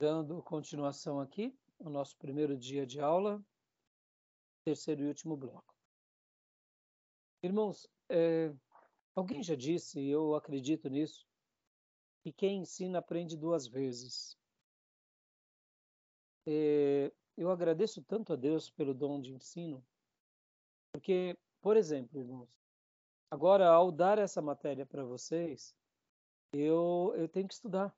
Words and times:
Dando 0.00 0.40
continuação 0.44 1.18
aqui 1.18 1.52
ao 1.80 1.90
nosso 1.90 2.16
primeiro 2.18 2.56
dia 2.56 2.86
de 2.86 3.00
aula, 3.00 3.44
terceiro 4.64 5.02
e 5.02 5.08
último 5.08 5.36
bloco. 5.36 5.74
Irmãos, 7.42 7.90
é, 8.08 8.54
alguém 9.12 9.42
já 9.42 9.56
disse, 9.56 9.98
e 9.98 10.08
eu 10.08 10.36
acredito 10.36 10.88
nisso, 10.88 11.26
que 12.22 12.32
quem 12.32 12.60
ensina 12.60 13.00
aprende 13.00 13.36
duas 13.36 13.66
vezes. 13.66 14.38
É, 16.46 17.12
eu 17.36 17.50
agradeço 17.50 18.00
tanto 18.00 18.32
a 18.32 18.36
Deus 18.36 18.70
pelo 18.70 18.94
dom 18.94 19.20
de 19.20 19.34
ensino, 19.34 19.84
porque, 20.92 21.36
por 21.60 21.76
exemplo, 21.76 22.20
irmãos, 22.20 22.48
agora 23.28 23.68
ao 23.68 23.90
dar 23.90 24.16
essa 24.16 24.40
matéria 24.40 24.86
para 24.86 25.04
vocês, 25.04 25.74
eu, 26.52 27.12
eu 27.16 27.28
tenho 27.28 27.48
que 27.48 27.54
estudar. 27.54 27.92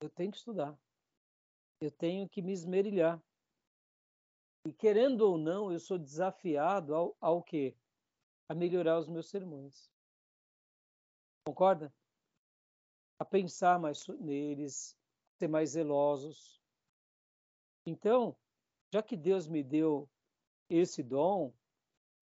Eu 0.00 0.08
tenho 0.08 0.30
que 0.30 0.38
estudar 0.38 0.78
eu 1.80 1.90
tenho 1.90 2.28
que 2.28 2.42
me 2.42 2.52
esmerilhar. 2.52 3.20
E 4.66 4.72
querendo 4.72 5.22
ou 5.22 5.38
não, 5.38 5.72
eu 5.72 5.80
sou 5.80 5.98
desafiado 5.98 6.94
ao, 6.94 7.16
ao 7.20 7.42
quê? 7.42 7.74
A 8.48 8.54
melhorar 8.54 8.98
os 8.98 9.08
meus 9.08 9.30
sermões. 9.30 9.90
Concorda? 11.46 11.92
A 13.18 13.24
pensar 13.24 13.78
mais 13.78 14.06
neles, 14.20 14.96
ser 15.38 15.48
mais 15.48 15.70
zelosos. 15.70 16.60
Então, 17.86 18.36
já 18.92 19.02
que 19.02 19.16
Deus 19.16 19.48
me 19.48 19.62
deu 19.62 20.08
esse 20.68 21.02
dom, 21.02 21.52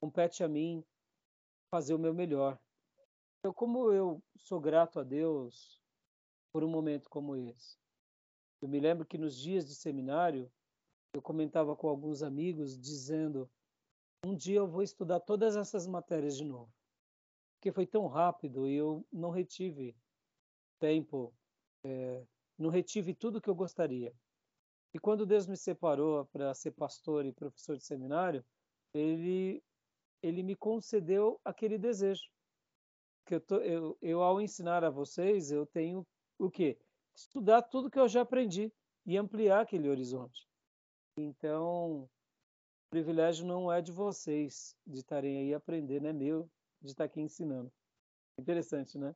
compete 0.01 0.45
a 0.45 0.49
mim 0.49 0.85
fazer 1.71 1.95
o 1.95 1.99
meu 1.99 2.15
melhor. 2.15 2.59
Então, 3.39 3.53
como 3.53 3.93
eu 3.93 4.23
sou 4.37 4.61
grato 4.61 5.01
a 5.01 5.05
Deus 5.05 5.83
por 6.53 6.63
um 6.63 6.71
momento 6.71 7.11
como 7.11 7.37
esse. 7.37 7.77
Eu 8.61 8.69
me 8.69 8.81
lembro 8.81 9.07
que 9.07 9.17
nos 9.17 9.37
dias 9.37 9.67
de 9.67 9.75
seminário, 9.75 10.51
eu 11.13 11.23
comentava 11.23 11.77
com 11.77 11.89
alguns 11.89 12.23
amigos 12.23 12.79
dizendo: 12.79 13.51
um 14.25 14.35
dia 14.35 14.59
eu 14.59 14.67
vou 14.67 14.83
estudar 14.83 15.21
todas 15.21 15.57
essas 15.57 15.87
matérias 15.87 16.37
de 16.37 16.45
novo. 16.45 16.73
Porque 17.55 17.73
foi 17.73 17.87
tão 17.87 18.07
rápido 18.07 18.69
e 18.69 18.75
eu 18.75 19.07
não 19.13 19.31
retive 19.31 19.97
tempo, 20.79 21.35
é, 21.85 22.25
não 22.57 22.71
retive 22.71 23.15
tudo 23.15 23.41
que 23.41 23.51
eu 23.51 23.55
gostaria. 23.55 24.15
E 24.95 24.99
quando 24.99 25.27
Deus 25.27 25.47
me 25.47 25.57
separou 25.57 26.25
para 26.27 26.55
ser 26.55 26.73
pastor 26.73 27.27
e 27.27 27.33
professor 27.33 27.77
de 27.77 27.85
seminário, 27.85 28.45
ele, 28.95 29.63
ele 30.23 30.43
me 30.43 30.57
concedeu 30.57 31.41
aquele 31.45 31.79
desejo. 31.79 32.23
Que 33.27 33.35
eu, 33.35 33.41
tô, 33.41 33.57
eu, 33.57 33.99
eu, 34.01 34.23
ao 34.23 34.41
ensinar 34.41 34.83
a 34.83 34.91
vocês, 34.91 35.51
eu 35.51 35.67
tenho 35.67 36.07
o 36.39 36.51
quê? 36.51 36.79
Estudar 37.19 37.63
tudo 37.63 37.91
que 37.91 37.99
eu 37.99 38.09
já 38.09 38.23
aprendi 38.23 38.73
e 39.05 39.17
ampliar 39.17 39.63
aquele 39.63 39.89
horizonte. 39.89 40.47
Então, 41.17 42.03
o 42.03 42.11
privilégio 42.91 43.47
não 43.47 43.73
é 43.73 43.83
de 43.83 43.91
vocês 43.91 44.77
de 44.87 44.99
estarem 44.99 45.39
aí 45.39 45.55
aprendendo, 45.55 46.07
é 46.07 46.13
meu 46.13 46.49
de 46.81 46.91
estar 46.91 47.05
aqui 47.05 47.21
ensinando. 47.21 47.73
Interessante, 48.39 48.97
né? 48.97 49.15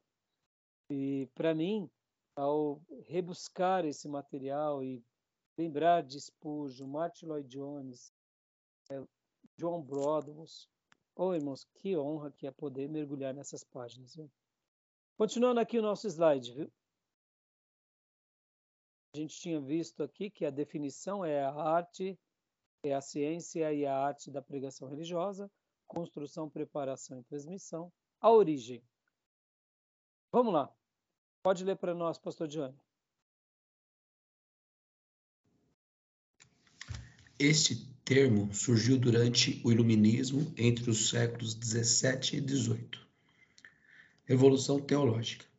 E 0.90 1.28
para 1.34 1.54
mim, 1.54 1.88
ao 2.34 2.82
rebuscar 3.06 3.84
esse 3.84 4.08
material 4.08 4.82
e 4.82 5.02
lembrar 5.56 6.02
de 6.02 6.20
Spurgeon, 6.20 6.88
Martin 6.88 7.26
Lloyd 7.26 7.48
Jones, 7.48 8.12
é, 8.90 9.00
John 9.56 9.80
Broadus, 9.80 10.68
oh 11.14 11.34
irmãos, 11.34 11.64
que 11.76 11.96
honra 11.96 12.32
que 12.32 12.46
é 12.46 12.50
poder 12.50 12.88
mergulhar 12.88 13.32
nessas 13.32 13.62
páginas. 13.62 14.16
Viu? 14.16 14.30
Continuando 15.16 15.60
aqui 15.60 15.78
o 15.78 15.82
nosso 15.82 16.08
slide, 16.08 16.52
viu? 16.52 16.72
A 19.14 19.18
gente 19.18 19.38
tinha 19.38 19.60
visto 19.60 20.02
aqui 20.02 20.30
que 20.30 20.44
a 20.44 20.50
definição 20.50 21.22
é 21.22 21.44
a 21.44 21.52
arte, 21.52 22.18
é 22.82 22.94
a 22.94 23.00
ciência 23.00 23.72
e 23.72 23.84
a 23.84 23.94
arte 23.94 24.30
da 24.30 24.40
pregação 24.40 24.88
religiosa, 24.88 25.50
construção, 25.86 26.48
preparação 26.48 27.20
e 27.20 27.24
transmissão, 27.24 27.92
a 28.18 28.30
origem. 28.30 28.82
Vamos 30.32 30.54
lá. 30.54 30.74
Pode 31.42 31.62
ler 31.62 31.76
para 31.76 31.94
nós, 31.94 32.18
pastor 32.18 32.48
Gianni. 32.48 32.78
Este 37.38 37.76
termo 38.04 38.54
surgiu 38.54 38.98
durante 38.98 39.60
o 39.62 39.70
Iluminismo 39.70 40.54
entre 40.56 40.88
os 40.88 41.10
séculos 41.10 41.54
17 41.54 42.36
e 42.36 42.40
18. 42.40 43.06
Revolução 44.24 44.80
teológica. 44.80 45.51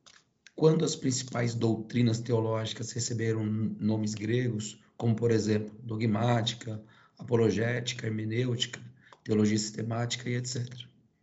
Quando 0.56 0.86
as 0.86 0.96
principais 0.96 1.56
doutrinas 1.56 2.20
teológicas 2.20 2.92
receberam 2.92 3.44
nomes 3.44 4.14
gregos, 4.14 4.80
como 4.96 5.16
por 5.16 5.32
exemplo 5.32 5.76
dogmática, 5.82 6.84
apologética, 7.18 8.06
hermenêutica, 8.06 8.80
teologia 9.24 9.58
sistemática 9.58 10.30
e 10.30 10.36
etc. 10.36 10.68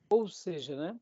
Ou 0.08 0.28
seja, 0.28 0.76
né? 0.76 0.98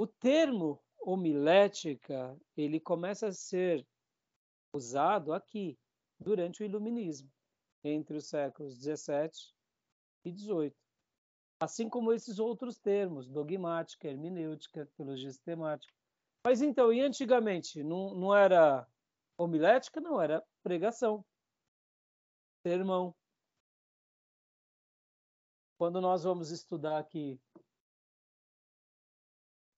O 0.00 0.06
termo 0.06 0.80
homilética, 1.00 2.36
ele 2.56 2.80
começa 2.80 3.28
a 3.28 3.32
ser 3.32 3.86
usado 4.72 5.32
aqui 5.32 5.78
durante 6.18 6.62
o 6.62 6.64
iluminismo, 6.64 7.30
entre 7.84 8.16
os 8.16 8.26
séculos 8.26 8.78
17 8.78 9.54
e 10.24 10.32
18. 10.32 10.74
Assim 11.60 11.88
como 11.88 12.12
esses 12.12 12.38
outros 12.38 12.78
termos, 12.78 13.28
dogmática, 13.28 14.08
hermenêutica, 14.08 14.86
teologia 14.96 15.30
sistemática. 15.30 15.94
Mas 16.44 16.60
então, 16.60 16.92
e 16.92 17.00
antigamente? 17.00 17.82
Não, 17.82 18.14
não 18.14 18.34
era 18.34 18.86
homilética? 19.38 20.00
Não, 20.00 20.20
era 20.20 20.44
pregação. 20.62 21.24
Sermão. 22.66 23.14
Quando 25.78 26.00
nós 26.00 26.24
vamos 26.24 26.50
estudar 26.50 26.98
aqui 26.98 27.40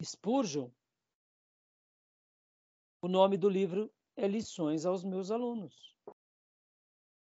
Spurgeon, 0.02 0.70
o 3.02 3.08
nome 3.08 3.36
do 3.36 3.48
livro 3.48 3.92
é 4.16 4.26
Lições 4.26 4.84
aos 4.86 5.04
Meus 5.04 5.30
Alunos. 5.30 5.94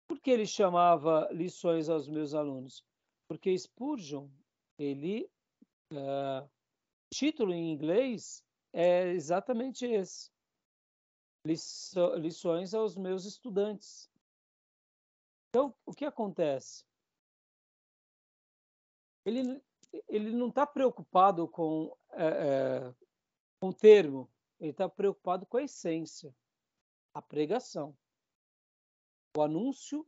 Por 0.07 0.19
que 0.19 0.31
ele 0.31 0.46
chamava 0.46 1.29
Lições 1.31 1.90
aos 1.90 2.07
Meus 2.07 2.34
Alunos? 2.34 2.84
Porque 3.28 3.57
Spurgeon, 3.57 4.29
ele, 4.78 5.29
uh, 5.91 6.50
título 7.13 7.53
em 7.53 7.72
inglês 7.72 8.44
é 8.75 9.08
exatamente 9.12 9.86
esse. 9.86 10.30
Lições 11.46 12.74
aos 12.74 12.97
meus 12.97 13.24
estudantes. 13.24 14.12
Então, 15.50 15.74
o 15.86 15.94
que 15.94 16.03
acontece? 16.03 16.84
Ele, 19.24 19.62
ele 20.09 20.31
não 20.31 20.50
está 20.50 20.68
preocupado 20.68 21.47
com, 21.47 21.96
é, 22.12 22.25
é, 22.25 22.96
com 23.62 23.69
o 23.69 23.74
termo, 23.74 24.30
ele 24.59 24.72
está 24.72 24.90
preocupado 24.90 25.46
com 25.46 25.58
a 25.58 25.64
essência, 25.64 26.35
a 27.14 27.22
pregação, 27.22 27.96
o 29.38 29.41
anúncio 29.41 30.06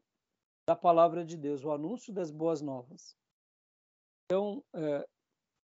da 0.68 0.76
palavra 0.76 1.24
de 1.24 1.38
Deus, 1.38 1.64
o 1.64 1.72
anúncio 1.72 2.12
das 2.14 2.32
boas 2.32 2.62
novas. 2.62 3.16
Então, 4.26 4.62
é, 4.74 5.08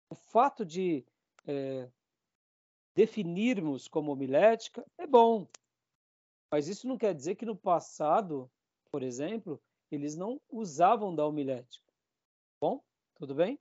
o 0.10 0.16
fato 0.16 0.66
de 0.66 1.06
é, 1.46 1.92
definirmos 2.96 3.88
como 3.88 4.12
homilética 4.12 4.86
é 4.98 5.08
bom, 5.08 5.48
mas 6.52 6.68
isso 6.68 6.88
não 6.88 6.98
quer 6.98 7.16
dizer 7.16 7.36
que 7.36 7.46
no 7.46 7.56
passado, 7.56 8.48
por 8.92 9.02
exemplo, 9.02 9.60
eles 9.92 10.16
não 10.16 10.40
usavam 10.52 11.16
da 11.16 11.26
homilética. 11.26 11.92
Bom, 12.62 12.84
tudo 13.16 13.34
bem? 13.34 13.60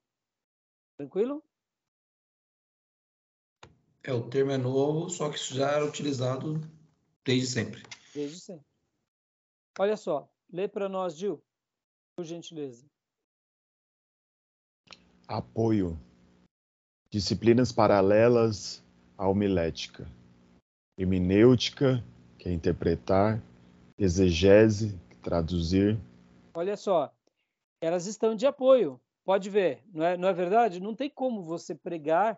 Tranquilo? 0.99 1.43
É, 4.03 4.13
o 4.13 4.29
termo 4.29 4.51
é 4.51 4.59
novo, 4.59 5.09
só 5.09 5.31
que 5.31 5.37
isso 5.37 5.55
já 5.55 5.71
era 5.71 5.87
utilizado 5.87 6.61
desde 7.25 7.47
sempre. 7.47 7.83
Desde 8.13 8.41
sempre. 8.41 8.67
Olha 9.79 9.97
só, 9.97 10.29
lê 10.53 10.69
para 10.69 10.89
nós, 10.89 11.17
Gil, 11.17 11.43
por 12.15 12.25
gentileza. 12.25 12.85
Apoio. 15.27 15.99
Disciplinas 17.11 17.73
paralelas 17.73 18.82
a 19.23 19.29
homilética, 19.29 20.05
que 20.97 22.49
é 22.49 22.53
interpretar, 22.53 23.41
exegese, 23.97 24.99
traduzir. 25.23 25.97
Olha 26.55 26.77
só, 26.77 27.09
elas 27.81 28.07
estão 28.07 28.35
de 28.35 28.47
apoio. 28.47 29.01
Pode 29.25 29.49
ver, 29.49 29.85
não 29.95 30.05
é, 30.05 30.17
não 30.17 30.29
é 30.29 30.33
verdade? 30.33 30.81
Não 30.81 30.93
tem 30.97 31.09
como 31.09 31.41
você 31.41 31.73
pregar 31.73 32.37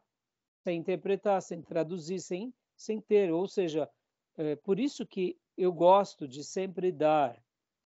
sem 0.62 0.78
interpretar, 0.78 1.40
sem 1.40 1.62
traduzir, 1.62 2.20
sem, 2.20 2.52
sem 2.76 3.00
ter. 3.00 3.32
Ou 3.32 3.48
seja, 3.48 3.88
é 4.36 4.54
por 4.54 4.78
isso 4.78 5.06
que 5.06 5.38
eu 5.56 5.72
gosto 5.72 6.28
de 6.28 6.44
sempre 6.44 6.92
dar 6.92 7.42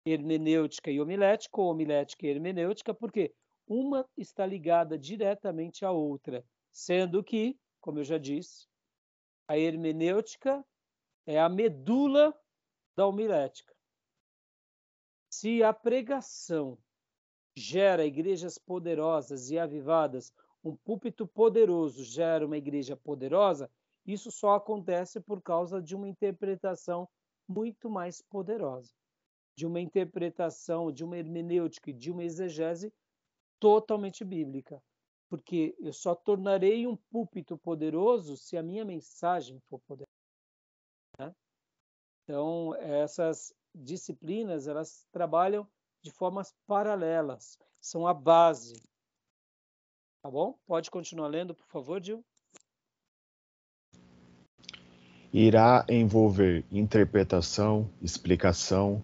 hermenêutica 0.07 0.91
e 0.91 1.03
homilética, 1.03 1.61
ou 1.61 1.71
homilética 1.71 2.27
e 2.27 2.31
hermenêutica, 2.31 2.95
porque 2.95 3.35
uma 3.69 4.09
está 4.17 4.47
ligada 4.47 4.99
diretamente 4.99 5.85
à 5.85 5.91
outra, 5.91 6.43
sendo 6.73 7.23
que, 7.23 7.59
como 7.79 7.99
eu 7.99 8.05
já 8.05 8.17
disse, 8.17 8.67
a 9.49 9.59
hermenêutica 9.59 10.65
é 11.27 11.39
a 11.39 11.49
medula 11.49 12.35
da 12.97 13.07
homilética. 13.07 13.75
Se 15.31 15.63
a 15.63 15.73
pregação 15.73 16.79
gera 17.55 18.05
igrejas 18.05 18.59
poderosas 18.59 19.51
e 19.51 19.59
avivadas, 19.59 20.33
um 20.63 20.77
púlpito 20.77 21.27
poderoso 21.27 22.05
gera 22.05 22.45
uma 22.45 22.57
igreja 22.57 22.97
poderosa, 22.97 23.71
isso 24.05 24.31
só 24.31 24.55
acontece 24.55 25.21
por 25.21 25.43
causa 25.43 25.81
de 25.81 25.95
uma 25.95 26.09
interpretação 26.09 27.09
muito 27.49 27.89
mais 27.89 28.21
poderosa, 28.23 28.93
de 29.57 29.67
uma 29.67 29.81
interpretação, 29.81 30.93
de 30.93 31.05
uma 31.05 31.17
hermenêutica, 31.17 31.93
de 31.93 32.11
uma 32.11 32.25
exegese 32.25 32.93
totalmente 33.59 34.25
bíblica. 34.25 34.83
Porque 35.37 35.77
eu 35.79 35.93
só 35.93 36.15
tornarei 36.15 36.87
um 36.87 36.97
púlpito 36.97 37.57
poderoso 37.59 38.37
se 38.37 38.57
a 38.57 38.63
minha 38.63 38.85
mensagem 38.85 39.61
for 39.69 39.79
poderosa. 39.81 40.11
Né? 41.19 41.35
Então, 42.25 42.75
essas 42.77 43.55
disciplinas, 43.75 44.67
elas 44.67 45.07
trabalham 45.13 45.69
de 46.03 46.11
formas 46.11 46.55
paralelas, 46.67 47.59
são 47.81 48.07
a 48.07 48.15
base. 48.15 48.83
Tá 50.23 50.31
bom? 50.31 50.59
Pode 50.67 50.91
continuar 50.91 51.29
lendo, 51.29 51.55
por 51.55 51.67
favor, 51.67 52.03
Gil 52.03 52.25
irá 55.39 55.85
envolver 55.87 56.65
interpretação, 56.73 57.91
explicação, 58.01 59.03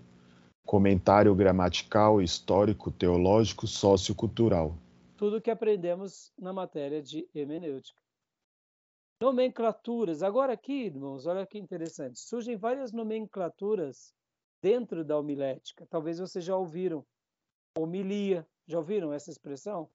comentário 0.65 1.35
gramatical, 1.35 2.23
histórico, 2.23 2.91
teológico, 2.91 3.67
sociocultural. 3.67 4.75
Tudo 5.23 5.41
que 5.41 5.53
aprendemos 5.53 6.33
na 6.37 6.53
matéria 6.53 7.01
de 7.01 7.29
hermenêutica. 7.33 8.03
Nomenclaturas. 9.21 10.21
Agora 10.21 10.53
aqui, 10.53 10.87
irmãos, 10.87 11.27
olha 11.27 11.47
que 11.47 11.57
interessante. 11.61 12.19
Surgem 12.19 12.57
várias 12.57 12.91
nomenclaturas 12.91 14.13
dentro 14.61 15.05
da 15.05 15.17
homilética. 15.17 15.87
Talvez 15.87 16.19
vocês 16.19 16.45
já 16.45 16.57
ouviram. 16.57 17.07
Homilia. 17.79 18.45
Já 18.67 18.79
ouviram 18.79 19.13
essa 19.13 19.31
expressão? 19.31 19.89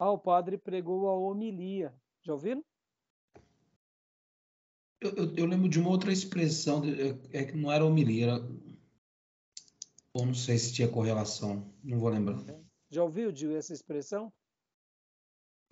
Ah, 0.00 0.10
o 0.10 0.18
padre 0.18 0.58
pregou 0.58 1.08
a 1.08 1.14
homilia. 1.14 1.94
Já 2.20 2.32
ouviram? 2.32 2.64
Eu, 5.00 5.14
eu, 5.14 5.36
eu, 5.36 5.46
lembro 5.46 5.68
de 5.68 5.78
uma 5.78 5.90
outra 5.90 6.12
expressão, 6.12 6.82
é 7.32 7.44
que 7.44 7.56
não 7.56 7.70
era 7.70 7.86
homilia, 7.86 8.32
era... 8.32 8.48
ou 10.12 10.26
não 10.26 10.34
sei 10.34 10.58
se 10.58 10.74
tinha 10.74 10.90
correlação, 10.90 11.72
não 11.84 12.00
vou 12.00 12.08
lembrar. 12.08 12.44
Já 12.90 13.04
ouviu, 13.04 13.32
Gil, 13.32 13.56
essa 13.56 13.72
expressão? 13.72 14.32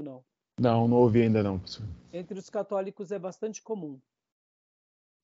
Não. 0.03 0.25
Não, 0.59 0.87
não 0.87 0.99
ouvi 0.99 1.23
ainda 1.23 1.43
não, 1.43 1.59
professor. 1.59 1.87
Entre 2.13 2.39
os 2.39 2.51
católicos 2.51 3.13
é 3.13 3.19
bastante 3.19 3.63
comum. 3.63 4.01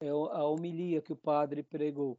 É 0.00 0.08
a 0.08 0.44
homilia 0.44 1.02
que 1.02 1.12
o 1.12 1.16
padre 1.16 1.62
pregou. 1.62 2.18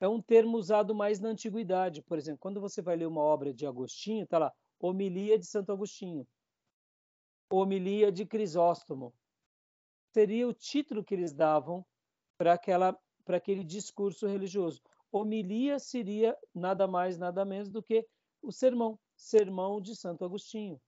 É 0.00 0.06
um 0.08 0.20
termo 0.20 0.56
usado 0.56 0.94
mais 0.94 1.18
na 1.20 1.30
antiguidade. 1.30 2.02
Por 2.02 2.18
exemplo, 2.18 2.40
quando 2.40 2.60
você 2.60 2.80
vai 2.80 2.96
ler 2.96 3.06
uma 3.06 3.20
obra 3.20 3.52
de 3.52 3.66
Agostinho, 3.66 4.24
está 4.24 4.38
lá, 4.38 4.52
homilia 4.78 5.38
de 5.38 5.46
Santo 5.46 5.72
Agostinho. 5.72 6.26
Homilia 7.50 8.12
de 8.12 8.26
Crisóstomo 8.26 9.14
seria 10.12 10.46
o 10.46 10.52
título 10.52 11.04
que 11.04 11.14
eles 11.14 11.32
davam 11.32 11.84
para 12.36 12.52
aquela 12.52 12.96
para 13.24 13.36
aquele 13.36 13.62
discurso 13.62 14.26
religioso. 14.26 14.80
Homilia 15.12 15.78
seria 15.78 16.36
nada 16.54 16.86
mais 16.86 17.18
nada 17.18 17.44
menos 17.44 17.68
do 17.68 17.82
que 17.82 18.06
o 18.42 18.52
sermão, 18.52 18.98
sermão 19.16 19.80
de 19.80 19.94
Santo 19.96 20.24
Agostinho, 20.24 20.80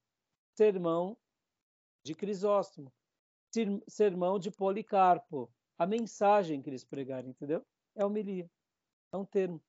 sermão 0.55 1.17
de 2.03 2.15
Crisóstomo, 2.15 2.91
sermão 3.87 4.39
de 4.39 4.49
Policarpo, 4.49 5.51
a 5.77 5.85
mensagem 5.85 6.61
que 6.61 6.69
eles 6.69 6.83
pregaram, 6.83 7.29
entendeu? 7.29 7.65
É 7.95 8.05
homilia, 8.05 8.49
é 9.13 9.17
um 9.17 9.25
termo. 9.25 9.61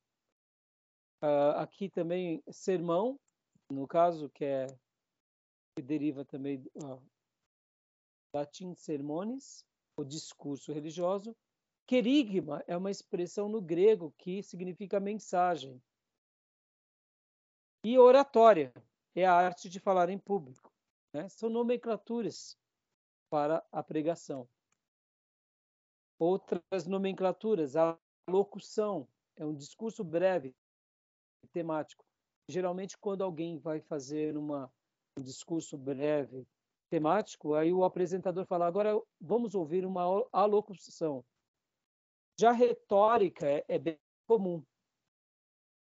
Uh, 1.23 1.57
aqui 1.59 1.89
também 1.89 2.43
sermão, 2.51 3.19
no 3.71 3.87
caso 3.87 4.29
que 4.31 4.45
é 4.45 4.67
que 5.75 5.83
deriva 5.83 6.25
também 6.25 6.59
uh, 6.77 7.03
latim 8.35 8.75
sermones, 8.75 9.65
o 9.97 10.05
discurso 10.05 10.73
religioso. 10.73 11.37
Querigma 11.87 12.63
é 12.67 12.77
uma 12.77 12.91
expressão 12.91 13.49
no 13.49 13.61
grego 13.61 14.15
que 14.19 14.43
significa 14.43 15.01
mensagem. 15.01 15.83
E 17.85 17.99
oratória 17.99 18.73
é 19.15 19.25
a 19.25 19.35
arte 19.35 19.69
de 19.69 19.81
falar 19.81 20.09
em 20.09 20.19
público. 20.19 20.72
Né? 21.13 21.29
São 21.29 21.49
nomenclaturas 21.49 22.57
para 23.31 23.65
a 23.71 23.83
pregação. 23.83 24.49
Outras 26.19 26.87
nomenclaturas, 26.87 27.77
a 27.77 27.99
locução 28.29 29.09
é 29.37 29.45
um 29.45 29.55
discurso 29.55 30.05
breve, 30.05 30.55
temático. 31.53 32.05
Geralmente, 32.49 32.97
quando 32.97 33.25
alguém 33.25 33.59
vai 33.59 33.81
fazer 33.81 34.37
uma, 34.37 34.73
um 35.19 35.23
discurso 35.23 35.77
breve, 35.77 36.47
temático, 36.93 37.55
aí 37.55 37.73
o 37.73 37.85
apresentador 37.85 38.45
fala: 38.45 38.67
agora 38.67 39.01
vamos 39.19 39.55
ouvir 39.55 39.87
uma 39.87 40.03
alocução. 40.31 41.25
Já 42.39 42.53
retórica 42.53 43.49
é, 43.49 43.65
é 43.67 43.79
bem 43.79 43.99
comum. 44.27 44.63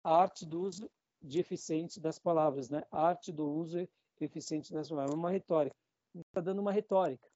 A 0.04 0.14
arte 0.14 0.44
do 0.44 0.60
uso 0.60 0.90
de 1.22 1.40
eficiente 1.40 1.98
das 1.98 2.18
palavras, 2.18 2.68
né? 2.68 2.84
A 2.90 3.08
arte 3.08 3.32
do 3.32 3.48
uso 3.48 3.88
eficiente 4.24 4.72
das 4.72 4.88
palavras, 4.88 5.14
uma 5.14 5.30
retórica. 5.30 5.76
Está 6.14 6.40
dando 6.40 6.60
uma 6.60 6.72
retórica. 6.72 7.28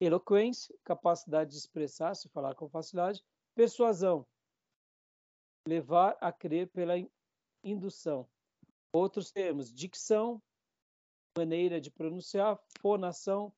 Eloquência, 0.00 0.74
capacidade 0.84 1.50
de 1.50 1.56
expressar-se, 1.56 2.28
falar 2.28 2.54
com 2.54 2.68
facilidade. 2.68 3.22
Persuasão, 3.54 4.26
levar 5.66 6.16
a 6.20 6.32
crer 6.32 6.68
pela 6.68 6.94
indução. 7.62 8.28
Outros 8.92 9.30
termos, 9.30 9.72
dicção, 9.72 10.42
maneira 11.36 11.80
de 11.80 11.90
pronunciar, 11.90 12.58
fonação, 12.80 13.52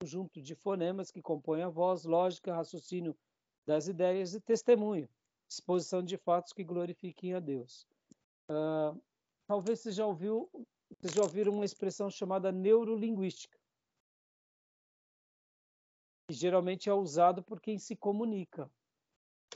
conjunto 0.00 0.40
de 0.40 0.54
fonemas 0.54 1.10
que 1.10 1.22
compõem 1.22 1.62
a 1.62 1.68
voz, 1.68 2.04
lógica, 2.04 2.54
raciocínio 2.54 3.16
das 3.66 3.88
ideias 3.88 4.34
e 4.34 4.40
testemunho, 4.40 5.08
exposição 5.48 6.02
de 6.02 6.16
fatos 6.16 6.52
que 6.52 6.64
glorifiquem 6.64 7.34
a 7.34 7.40
Deus. 7.40 7.86
Uh, 8.50 9.00
talvez 9.46 9.80
você 9.80 9.92
já 9.92 10.06
ouviu, 10.06 10.50
vocês 11.00 11.14
já 11.14 11.22
ouviram 11.22 11.52
uma 11.52 11.64
expressão 11.64 12.10
chamada 12.10 12.52
neurolinguística, 12.52 13.58
que 16.28 16.34
geralmente 16.34 16.88
é 16.88 16.94
usado 16.94 17.42
por 17.42 17.60
quem 17.60 17.78
se 17.78 17.96
comunica. 17.96 18.70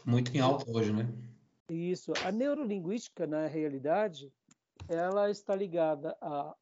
Muito 0.04 0.34
em 0.34 0.40
alta 0.40 0.70
hoje, 0.70 0.92
né? 0.92 1.04
Isso. 1.70 2.12
A 2.24 2.32
neurolinguística, 2.32 3.26
na 3.26 3.46
realidade, 3.46 4.32
ela 4.88 5.30
está 5.30 5.54
ligada 5.54 6.16
a 6.20 6.56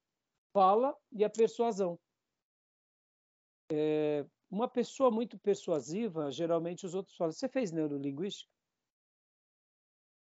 fala 0.53 0.97
e 1.13 1.25
a 1.25 1.31
persuasão. 1.31 1.99
É, 3.71 4.25
uma 4.51 4.69
pessoa 4.69 5.11
muito 5.11 5.39
persuasiva, 5.39 6.31
geralmente 6.31 6.87
os 6.87 6.95
outros 6.95 7.17
falam: 7.17 7.33
Você 7.33 7.49
fez 7.49 7.73
neurolinguística? 7.73 8.51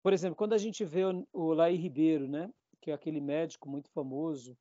Por 0.03 0.13
exemplo, 0.13 0.37
quando 0.37 0.53
a 0.53 0.59
gente 0.59 0.85
vê 0.85 1.05
o, 1.05 1.27
o 1.33 1.53
Laí 1.53 1.77
Ribeiro, 1.77 2.29
né, 2.29 2.53
que 2.85 2.91
é 2.91 2.95
aquele 2.95 3.19
médico 3.19 3.67
muito 3.67 3.91
famoso, 3.91 4.55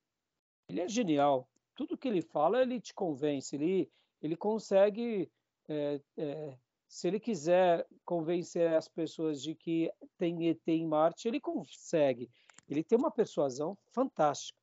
ele 0.70 0.80
é 0.80 0.88
genial. 0.88 1.46
Tudo 1.75 1.98
que 1.98 2.08
ele 2.08 2.22
fala, 2.22 2.62
ele 2.62 2.80
te 2.80 2.94
convence. 2.94 3.53
Ele, 3.53 3.92
ele 4.22 4.38
consegue, 4.38 5.30
é, 5.68 6.00
é, 6.15 6.58
se 6.88 7.06
ele 7.06 7.20
quiser 7.20 7.86
convencer 8.06 8.74
as 8.74 8.88
pessoas 8.88 9.44
de 9.44 9.53
que 9.53 9.92
tem 10.18 10.48
ET 10.48 10.65
em 10.68 10.88
Marte, 10.88 11.27
ele 11.27 11.42
consegue. 11.42 12.32
Ele 12.70 12.82
tem 12.82 12.98
uma 12.98 13.12
persuasão 13.12 13.77
fantástica. 13.92 14.58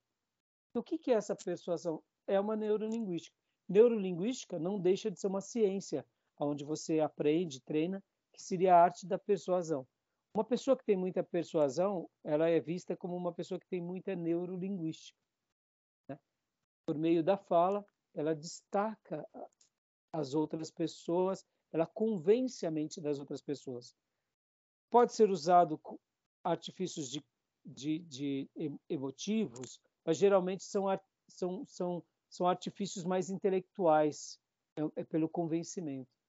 O 0.73 0.83
que, 0.83 0.97
que 0.97 1.11
é 1.11 1.17
essa 1.17 1.37
persuasão? 1.37 2.03
É 2.27 2.41
uma 2.41 2.57
neurolinguística. 2.57 3.37
Neurolinguística 3.69 4.59
não 4.59 4.81
deixa 4.81 5.11
de 5.11 5.21
ser 5.21 5.27
uma 5.27 5.43
ciência, 5.43 6.03
onde 6.39 6.65
você 6.65 7.01
aprende, 7.01 7.61
treina, 7.61 8.03
que 8.33 8.41
seria 8.41 8.75
a 8.75 8.83
arte 8.83 9.07
da 9.07 9.19
persuasão. 9.19 9.87
Uma 10.33 10.45
pessoa 10.45 10.77
que 10.77 10.85
tem 10.85 10.97
muita 10.97 11.25
persuasão, 11.25 12.09
ela 12.25 12.49
é 12.49 12.61
vista 12.61 12.97
como 12.97 13.17
uma 13.17 13.33
pessoa 13.33 13.59
que 13.59 13.67
tem 13.67 13.81
muita 13.81 14.15
neurolinguística. 14.15 15.19
Né? 16.09 16.19
Por 16.87 16.97
meio 16.97 17.23
da 17.23 17.37
fala, 17.37 17.85
ela 18.15 18.35
destaca 18.35 19.27
as 20.13 20.35
outras 20.35 20.71
pessoas, 20.71 21.45
ela 21.73 21.87
convence 21.87 22.65
a 22.65 22.71
mente 22.71 23.01
das 23.01 23.19
outras 23.19 23.43
pessoas. 23.43 23.97
Pode 24.89 25.13
ser 25.13 25.31
usado 25.31 25.81
artifícios 26.45 27.11
de, 27.11 27.25
de, 27.65 27.99
de 28.01 28.51
emotivos, 28.89 29.81
mas 30.05 30.17
geralmente 30.17 30.63
são, 30.65 30.87
são, 31.29 31.65
são, 31.67 32.05
são 32.29 32.47
artifícios 32.47 33.05
mais 33.05 33.31
intelectuais, 33.31 34.39
é, 34.77 35.01
é 35.01 35.05
pelo 35.05 35.29
convencimento. 35.29 36.20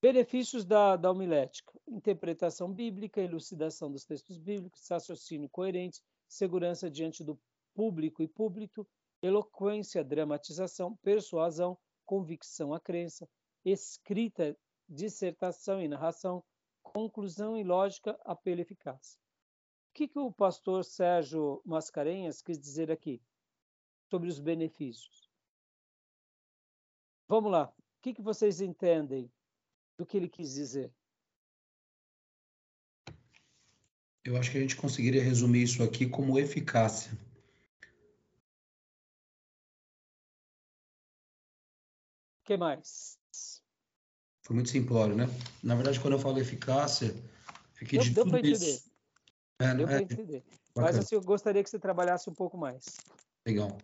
Benefícios 0.00 0.64
da, 0.64 0.94
da 0.94 1.10
homilética: 1.10 1.72
interpretação 1.88 2.72
bíblica, 2.72 3.20
elucidação 3.20 3.90
dos 3.90 4.04
textos 4.04 4.38
bíblicos, 4.38 4.86
raciocínio 4.88 5.48
coerente, 5.48 6.00
segurança 6.28 6.88
diante 6.88 7.24
do 7.24 7.36
público 7.74 8.22
e 8.22 8.28
público, 8.28 8.86
eloquência, 9.20 10.04
dramatização, 10.04 10.96
persuasão, 10.98 11.76
convicção 12.06 12.72
à 12.72 12.78
crença, 12.78 13.28
escrita, 13.64 14.56
dissertação 14.88 15.82
e 15.82 15.88
narração, 15.88 16.44
conclusão 16.80 17.58
e 17.58 17.64
lógica, 17.64 18.16
apelo 18.24 18.60
e 18.60 18.62
eficácia. 18.62 19.18
O 19.90 19.94
que, 19.94 20.06
que 20.06 20.18
o 20.18 20.30
pastor 20.30 20.84
Sérgio 20.84 21.60
Mascarenhas 21.64 22.40
quis 22.40 22.58
dizer 22.58 22.88
aqui 22.88 23.20
sobre 24.08 24.28
os 24.28 24.38
benefícios? 24.38 25.28
Vamos 27.26 27.50
lá. 27.50 27.64
O 27.66 28.00
que, 28.00 28.14
que 28.14 28.22
vocês 28.22 28.60
entendem 28.60 29.28
do 29.98 30.06
que 30.06 30.16
ele 30.16 30.28
quis 30.28 30.54
dizer? 30.54 30.92
Eu 34.24 34.36
acho 34.36 34.50
que 34.50 34.58
a 34.58 34.60
gente 34.60 34.76
conseguiria 34.76 35.22
resumir 35.22 35.62
isso 35.62 35.82
aqui 35.82 36.06
como 36.06 36.38
eficácia. 36.38 37.12
O 42.40 42.44
que 42.44 42.56
mais? 42.56 43.18
Foi 44.42 44.54
muito 44.54 44.70
simplório, 44.70 45.14
né? 45.14 45.26
Na 45.62 45.74
verdade, 45.74 46.00
quando 46.00 46.14
eu 46.14 46.18
falo 46.18 46.38
eficácia, 46.38 47.14
fiquei 47.74 47.98
de 47.98 48.10
deu 48.10 48.24
tudo 48.24 48.38
isso. 48.38 48.90
É, 49.58 49.74
deu 49.74 49.86
para 49.86 49.98
é, 49.98 50.02
entender. 50.02 50.44
Mas 50.74 50.96
assim, 50.96 51.16
eu 51.16 51.22
gostaria 51.22 51.62
que 51.62 51.68
você 51.68 51.78
trabalhasse 51.78 52.30
um 52.30 52.34
pouco 52.34 52.56
mais. 52.56 52.84
Legal. 53.46 53.76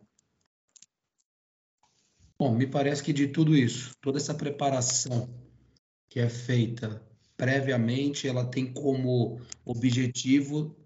Bom, 2.38 2.54
me 2.54 2.66
parece 2.66 3.02
que 3.02 3.12
de 3.12 3.28
tudo 3.28 3.56
isso, 3.56 3.94
toda 4.00 4.18
essa 4.18 4.34
preparação 4.34 5.28
que 6.14 6.20
é 6.20 6.28
feita 6.28 7.04
previamente, 7.36 8.28
ela 8.28 8.44
tem 8.46 8.72
como 8.72 9.40
objetivo 9.64 10.76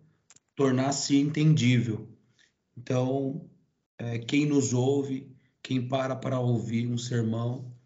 tornar-se 0.57 1.19
entendível. 1.19 2.09
Então, 2.75 3.47
é, 3.99 4.19
quem 4.19 4.47
nos 4.47 4.73
ouve, 4.73 5.31
quem 5.63 5.87
para 5.87 6.17
para 6.17 6.41
ouvir 6.41 6.87
um 6.87 6.97
sermão, 6.97 7.77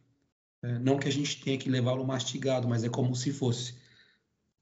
é, 0.62 0.78
não 0.78 0.96
que 0.96 1.08
a 1.08 1.10
gente 1.10 1.42
tenha 1.42 1.58
que 1.58 1.68
levá-lo 1.68 2.06
mastigado, 2.06 2.68
mas 2.68 2.84
é 2.84 2.88
como 2.88 3.12
se 3.16 3.32
fosse. 3.32 3.74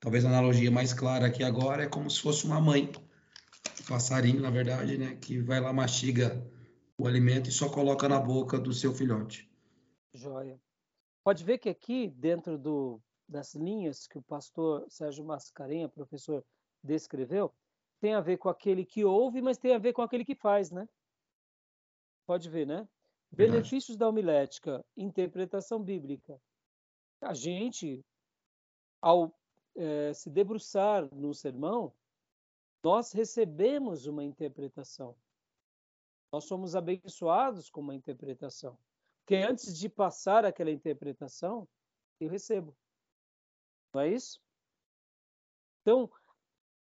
Talvez 0.01 0.25
a 0.25 0.29
analogia 0.29 0.71
mais 0.71 0.95
clara 0.95 1.27
aqui 1.27 1.45
agora 1.45 1.83
é 1.83 1.87
como 1.87 2.11
se 2.11 2.19
fosse 2.19 2.47
uma 2.47 2.63
mãe, 2.63 2.91
um 3.79 3.85
passarinho, 3.85 4.41
na 4.41 4.49
verdade, 4.49 4.97
né, 4.97 5.19
que 5.21 5.39
vai 5.39 5.61
lá 5.61 5.71
mastiga 5.71 6.43
o 6.97 7.07
alimento 7.07 7.51
e 7.51 7.53
só 7.53 7.69
coloca 7.69 8.09
na 8.09 8.19
boca 8.19 8.59
do 8.59 8.73
seu 8.73 8.95
filhote. 8.95 9.47
Joia. 10.15 10.59
Pode 11.23 11.45
ver 11.45 11.59
que 11.59 11.69
aqui, 11.69 12.09
dentro 12.09 12.59
do, 12.59 13.01
das 13.29 13.55
linhas 13.55 14.07
que 14.07 14.19
o 14.19 14.23
pastor 14.23 14.85
Sérgio 14.89 15.25
Mascarenha, 15.25 15.89
professor, 15.89 16.45
descreveu, 16.83 17.55
tem 18.01 18.15
a 18.15 18.21
ver 18.21 18.39
com 18.39 18.49
aquele 18.49 18.85
que 18.85 19.05
ouve, 19.05 19.43
mas 19.43 19.59
tem 19.59 19.75
a 19.75 19.79
ver 19.79 19.93
com 19.93 20.03
aquele 20.03 20.25
que 20.25 20.35
faz, 20.35 20.71
né? 20.71 20.89
Pode 22.27 22.49
ver, 22.49 22.67
né? 22.67 22.89
Verdade. 23.31 23.59
Benefícios 23.59 23.97
da 23.97 24.09
homilética, 24.09 24.85
interpretação 24.97 25.83
bíblica. 25.83 26.41
A 27.21 27.35
gente, 27.35 28.05
ao 29.01 29.33
é, 29.77 30.13
se 30.13 30.31
debruçar 30.31 31.09
no 31.15 31.33
sermão, 31.35 31.93
nós 32.83 33.13
recebemos 33.13 34.07
uma 34.07 34.25
interpretação. 34.25 35.15
Nós 36.33 36.45
somos 36.45 36.75
abençoados 36.75 37.69
com 37.69 37.81
uma 37.81 37.95
interpretação. 37.95 38.79
Porque 39.31 39.45
antes 39.45 39.79
de 39.79 39.89
passar 39.89 40.45
aquela 40.45 40.73
interpretação, 40.73 41.69
eu 42.19 42.29
recebo. 42.29 42.77
Não 43.95 44.01
é 44.01 44.09
isso? 44.09 44.41
Então, 45.81 46.11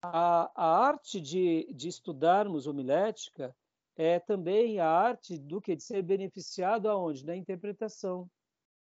a, 0.01 0.51
a 0.53 0.85
arte 0.85 1.21
de, 1.21 1.71
de 1.73 1.87
estudarmos 1.87 2.67
homilética 2.67 3.55
é 3.95 4.19
também 4.19 4.81
a 4.81 4.89
arte 4.89 5.37
do 5.37 5.61
que 5.61 5.73
de 5.73 5.83
ser 5.83 6.01
beneficiado 6.01 6.89
aonde? 6.89 7.25
Na 7.25 7.33
interpretação, 7.33 8.29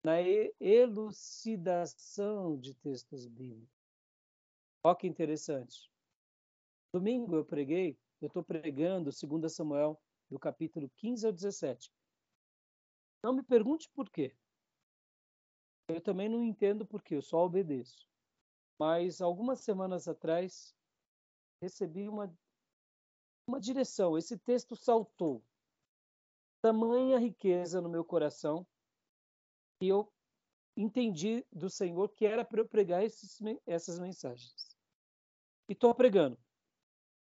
na 0.03 0.17
elucidação 0.59 2.59
de 2.59 2.73
textos 2.73 3.27
bíblicos. 3.27 3.73
Olha 4.83 4.97
que 4.97 5.07
interessante. 5.07 5.89
Domingo 6.93 7.37
eu 7.37 7.45
preguei, 7.45 7.97
eu 8.19 8.27
estou 8.27 8.43
pregando 8.43 9.09
2 9.09 9.53
Samuel 9.53 9.97
do 10.29 10.37
capítulo 10.37 10.91
15 10.97 11.27
ao 11.27 11.31
17. 11.31 11.89
Não 13.23 13.33
me 13.33 13.43
pergunte 13.43 13.89
por 13.89 14.09
quê. 14.09 14.35
Eu 15.87 16.01
também 16.01 16.27
não 16.27 16.43
entendo 16.43 16.85
por 16.85 17.01
quê, 17.01 17.15
eu 17.15 17.21
só 17.21 17.45
obedeço. 17.45 18.07
Mas 18.79 19.21
algumas 19.21 19.61
semanas 19.61 20.07
atrás 20.07 20.75
recebi 21.61 22.07
uma, 22.07 22.31
uma 23.47 23.59
direção. 23.59 24.17
Esse 24.17 24.37
texto 24.37 24.75
saltou. 24.75 25.43
Tamanha 26.61 27.17
riqueza 27.19 27.81
no 27.81 27.89
meu 27.89 28.03
coração 28.03 28.67
e 29.81 29.87
eu 29.87 30.11
entendi 30.75 31.45
do 31.51 31.69
Senhor 31.69 32.09
que 32.09 32.25
era 32.25 32.43
para 32.43 32.59
eu 32.59 32.67
pregar 32.67 33.03
esses, 33.03 33.39
essas 33.65 33.99
mensagens. 33.99 34.75
E 35.69 35.73
estou 35.73 35.93
pregando. 35.93 36.37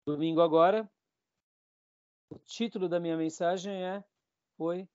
Domingo 0.06 0.40
agora, 0.40 0.90
o 2.30 2.38
título 2.38 2.88
da 2.88 2.98
minha 2.98 3.16
mensagem 3.16 3.84
é 3.84 4.04
foi 4.56 4.88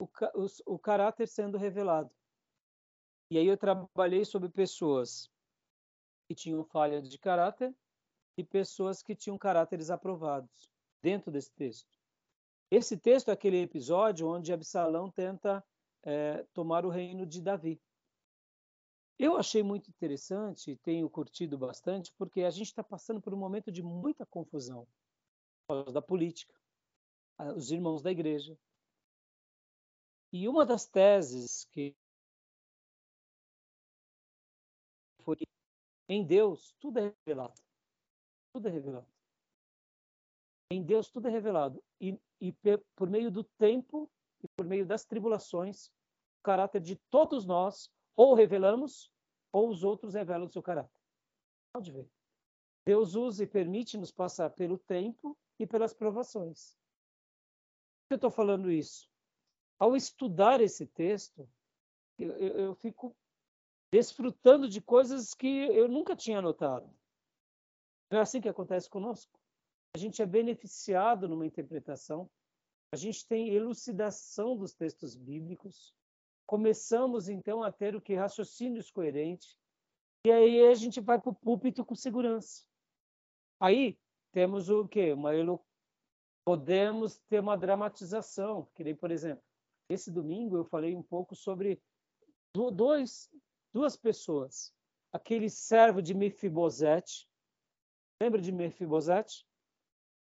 o, 0.00 0.08
o, 0.34 0.74
o 0.74 0.78
caráter 0.78 1.28
sendo 1.28 1.58
revelado. 1.58 2.10
E 3.30 3.38
aí 3.38 3.46
eu 3.46 3.56
trabalhei 3.56 4.24
sobre 4.24 4.48
pessoas 4.48 5.30
que 6.26 6.34
tinham 6.34 6.64
falha 6.64 7.00
de 7.00 7.18
caráter 7.18 7.74
e 8.36 8.42
pessoas 8.42 9.02
que 9.02 9.14
tinham 9.14 9.36
caráteres 9.36 9.90
aprovados 9.90 10.70
dentro 11.02 11.30
desse 11.30 11.52
texto. 11.52 11.98
Esse 12.70 12.96
texto 12.96 13.28
é 13.28 13.32
aquele 13.32 13.62
episódio 13.62 14.28
onde 14.28 14.52
Absalão 14.52 15.10
tenta 15.10 15.64
é, 16.02 16.44
tomar 16.54 16.86
o 16.86 16.88
reino 16.88 17.26
de 17.26 17.42
Davi. 17.42 17.80
Eu 19.18 19.36
achei 19.36 19.62
muito 19.62 19.90
interessante, 19.90 20.76
tenho 20.76 21.10
curtido 21.10 21.58
bastante, 21.58 22.12
porque 22.16 22.42
a 22.42 22.50
gente 22.50 22.68
está 22.68 22.82
passando 22.82 23.20
por 23.20 23.34
um 23.34 23.36
momento 23.36 23.70
de 23.70 23.82
muita 23.82 24.24
confusão 24.24 24.86
por 25.66 25.76
causa 25.76 25.92
da 25.92 26.00
política, 26.00 26.54
os 27.54 27.70
irmãos 27.70 28.02
da 28.02 28.10
igreja. 28.10 28.56
E 30.32 30.48
uma 30.48 30.64
das 30.64 30.86
teses 30.86 31.64
que 31.66 31.94
foi 35.22 35.36
que 35.36 35.46
em 36.08 36.24
Deus 36.24 36.74
tudo 36.80 36.98
é 36.98 37.14
revelado. 37.24 37.60
Tudo 38.52 38.68
é 38.68 38.70
revelado. 38.70 39.06
Em 40.72 40.82
Deus 40.82 41.10
tudo 41.10 41.28
é 41.28 41.30
revelado. 41.30 41.82
E, 42.00 42.18
e 42.40 42.54
por 42.96 43.10
meio 43.10 43.30
do 43.30 43.44
tempo 43.44 44.10
e 44.42 44.48
por 44.56 44.66
meio 44.66 44.86
das 44.86 45.04
tribulações, 45.04 45.88
o 46.38 46.42
caráter 46.42 46.80
de 46.80 46.96
todos 47.10 47.44
nós 47.44 47.90
ou 48.16 48.34
revelamos 48.34 49.10
ou 49.52 49.68
os 49.68 49.82
outros 49.82 50.14
revelam 50.14 50.46
o 50.46 50.50
seu 50.50 50.62
caráter. 50.62 50.94
Pode 51.72 51.90
ver. 51.90 52.08
Deus 52.86 53.14
usa 53.14 53.44
e 53.44 53.46
permite-nos 53.46 54.10
passar 54.10 54.50
pelo 54.50 54.78
tempo 54.78 55.36
e 55.58 55.66
pelas 55.66 55.92
provações 55.92 56.78
que 58.10 58.14
eu 58.14 58.16
estou 58.16 58.30
falando 58.30 58.72
isso? 58.72 59.08
Ao 59.80 59.96
estudar 59.96 60.60
esse 60.60 60.86
texto, 60.86 61.48
eu, 62.18 62.32
eu, 62.36 62.58
eu 62.66 62.74
fico 62.74 63.16
desfrutando 63.90 64.68
de 64.68 64.80
coisas 64.80 65.32
que 65.32 65.48
eu 65.48 65.88
nunca 65.88 66.14
tinha 66.14 66.42
notado. 66.42 66.88
Não 68.10 68.18
é 68.18 68.22
assim 68.22 68.42
que 68.42 68.48
acontece 68.48 68.90
conosco? 68.90 69.40
A 69.96 69.98
gente 69.98 70.20
é 70.20 70.26
beneficiado 70.26 71.26
numa 71.26 71.46
interpretação, 71.46 72.30
a 72.92 72.96
gente 72.96 73.26
tem 73.26 73.54
elucidação 73.54 74.56
dos 74.56 74.74
textos 74.74 75.16
bíblicos, 75.16 75.94
começamos 76.46 77.28
então 77.28 77.62
a 77.62 77.72
ter 77.72 77.96
o 77.96 78.00
que 78.00 78.14
raciocínios 78.14 78.90
coerentes, 78.90 79.56
e 80.26 80.30
aí 80.30 80.66
a 80.66 80.74
gente 80.74 81.00
vai 81.00 81.18
para 81.18 81.30
o 81.30 81.34
púlpito 81.34 81.84
com 81.84 81.94
segurança. 81.94 82.64
Aí 83.58 83.98
temos 84.32 84.68
o 84.68 84.86
quê? 84.86 85.12
Uma 85.12 85.32
podemos 86.44 87.18
ter 87.28 87.40
uma 87.40 87.56
dramatização, 87.56 88.68
que 88.74 88.84
nem, 88.84 88.94
por 88.94 89.10
exemplo, 89.10 89.44
esse 89.90 90.10
domingo 90.10 90.56
eu 90.56 90.64
falei 90.64 90.94
um 90.94 91.02
pouco 91.02 91.34
sobre 91.34 91.82
dois, 92.54 93.28
duas 93.72 93.96
pessoas. 93.96 94.72
Aquele 95.12 95.50
servo 95.50 96.00
de 96.00 96.14
Mefibosete, 96.14 97.28
lembra 98.22 98.40
de 98.40 98.52
Mefibosete? 98.52 99.44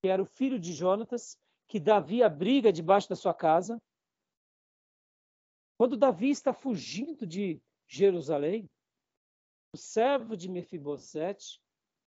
Que 0.01 0.10
era 0.10 0.22
o 0.22 0.25
filho 0.25 0.60
de 0.60 0.74
Jonatas, 0.74 1.38
que 1.68 1.80
Davi 1.80 2.24
abriga 2.24 2.74
debaixo 2.74 3.08
da 3.08 3.15
sua 3.15 3.36
casa. 3.36 3.80
Quando 5.77 5.96
Davi 5.96 6.32
está 6.32 6.51
fugindo 6.53 7.25
de 7.27 7.62
Jerusalém, 7.88 8.68
o 9.74 9.77
servo 9.77 10.36
de 10.36 10.50
Mefibosete 10.50 11.62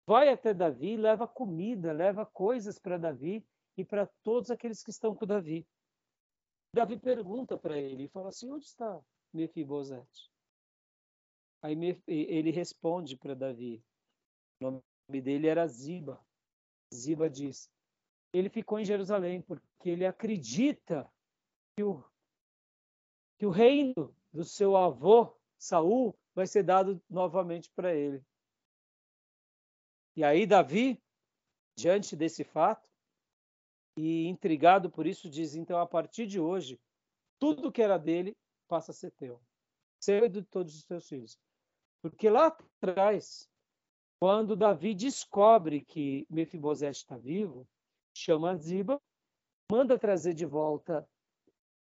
vai 0.08 0.30
até 0.30 0.54
Davi, 0.54 0.96
leva 0.96 1.28
comida, 1.28 1.92
leva 1.92 2.24
coisas 2.24 2.78
para 2.78 3.00
Davi 3.00 3.44
e 3.76 3.84
para 3.84 4.06
todos 4.24 4.52
aqueles 4.52 4.84
que 4.84 4.92
estão 4.92 5.16
com 5.16 5.26
Davi. 5.26 5.66
Davi 6.74 6.98
pergunta 6.98 7.58
para 7.58 7.78
ele 7.78 8.04
e 8.04 8.10
fala 8.10 8.30
assim: 8.30 8.52
onde 8.52 8.66
está 8.66 9.02
Mefibosete? 9.34 10.32
Aí 11.62 11.76
ele 12.08 12.50
responde 12.50 13.18
para 13.18 13.36
Davi. 13.36 13.84
O 14.62 14.66
nome 14.66 15.22
dele 15.22 15.48
era 15.48 15.68
Ziba. 15.68 16.24
Ziba 16.94 17.30
diz: 17.30 17.72
ele 18.34 18.50
ficou 18.50 18.80
em 18.80 18.86
Jerusalém 18.86 19.42
porque 19.42 19.90
ele 19.90 20.06
acredita 20.06 21.12
que 21.76 21.84
o, 21.84 22.04
que 23.38 23.46
o 23.46 23.50
reino 23.50 24.16
do 24.32 24.44
seu 24.44 24.76
avô 24.76 25.36
Saul 25.58 26.18
vai 26.34 26.48
ser 26.48 26.64
dado 26.64 27.02
novamente 27.10 27.70
para 27.72 27.94
ele. 27.94 28.24
E 30.16 30.24
aí 30.24 30.46
Davi, 30.46 31.02
diante 31.76 32.16
desse 32.16 32.44
fato, 32.44 32.91
e 33.98 34.28
intrigado 34.28 34.90
por 34.90 35.06
isso, 35.06 35.30
diz: 35.30 35.56
então 35.56 35.80
a 35.80 35.86
partir 35.86 36.26
de 36.26 36.40
hoje, 36.40 36.80
tudo 37.40 37.72
que 37.72 37.82
era 37.82 37.98
dele 37.98 38.36
passa 38.68 38.92
a 38.92 38.94
ser 38.94 39.12
teu, 39.12 39.42
seu 40.00 40.26
e 40.26 40.30
de 40.30 40.44
todos 40.44 40.76
os 40.76 40.84
teus 40.86 41.08
filhos. 41.08 41.38
Porque 42.02 42.30
lá 42.30 42.48
atrás, 42.48 43.50
quando 44.20 44.56
Davi 44.56 44.94
descobre 44.94 45.82
que 45.84 46.26
Mefibosete 46.30 47.00
está 47.00 47.18
vivo, 47.18 47.68
chama 48.16 48.56
Ziba, 48.56 49.02
manda 49.72 49.98
trazer 49.98 50.34
de 50.34 50.46
volta 50.46 51.08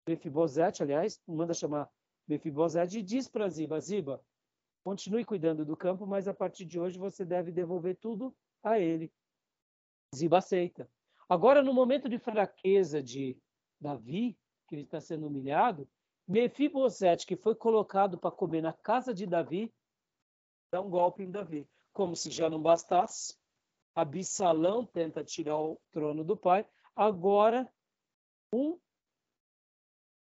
Mefibosete, 0.09 0.83
aliás, 0.83 1.21
manda 1.26 1.55
chamar 1.55 1.90
Mefibosete 2.26 2.99
e 2.99 3.02
diz 3.02 3.29
para 3.29 3.49
Ziba, 3.49 3.81
Ziba, 3.81 4.25
continue 4.85 5.25
cuidando 5.25 5.64
do 5.64 5.76
campo, 5.76 6.07
mas 6.07 6.26
a 6.26 6.35
partir 6.35 6.64
de 6.64 6.79
hoje 6.79 6.99
você 6.99 7.25
deve 7.25 7.52
devolver 7.52 7.97
tudo 7.97 8.35
a 8.62 8.79
ele. 8.79 9.12
Ziba 10.14 10.38
aceita. 10.38 10.90
Agora, 11.31 11.63
no 11.63 11.73
momento 11.73 12.09
de 12.09 12.19
fraqueza 12.19 13.01
de 13.01 13.41
Davi, 13.81 14.37
que 14.67 14.75
ele 14.75 14.83
está 14.83 15.01
sendo 15.01 15.29
humilhado, 15.29 15.89
Mefibosete, 16.27 17.25
que 17.25 17.37
foi 17.37 17.55
colocado 17.55 18.19
para 18.19 18.33
comer 18.33 18.61
na 18.61 18.73
casa 18.73 19.15
de 19.15 19.29
Davi, 19.29 19.73
dá 20.73 20.81
um 20.81 20.91
golpe 20.91 21.23
em 21.23 21.31
Davi. 21.31 21.71
Como 21.93 22.17
se 22.17 22.33
já 22.33 22.51
não 22.51 22.61
bastasse, 22.61 23.39
Absalão 23.95 24.85
tenta 24.85 25.23
tirar 25.23 25.57
o 25.57 25.81
trono 25.93 26.25
do 26.25 26.37
pai. 26.37 26.69
Agora, 26.97 27.73
um, 28.53 28.77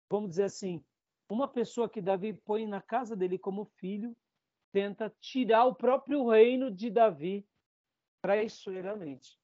vamos 0.08 0.30
dizer 0.30 0.44
assim, 0.44 0.84
uma 1.28 1.48
pessoa 1.48 1.88
que 1.88 2.00
Davi 2.00 2.32
põe 2.32 2.64
na 2.64 2.80
casa 2.80 3.16
dele 3.16 3.40
como 3.40 3.64
filho, 3.64 4.16
tenta 4.70 5.12
tirar 5.18 5.64
o 5.64 5.74
próprio 5.74 6.28
reino 6.28 6.70
de 6.70 6.90
Davi 6.90 7.44
traiçoeiramente. 8.22 9.41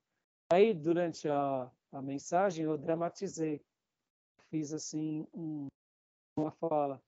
Aí, 0.51 0.73
durante 0.73 1.29
a, 1.29 1.71
a 1.93 2.01
mensagem, 2.01 2.65
eu 2.65 2.79
dramatizei. 2.79 3.63
Fiz 4.51 4.73
assim 4.73 5.27
um, 5.35 5.67
uma 6.39 6.51
fala. 6.53 7.03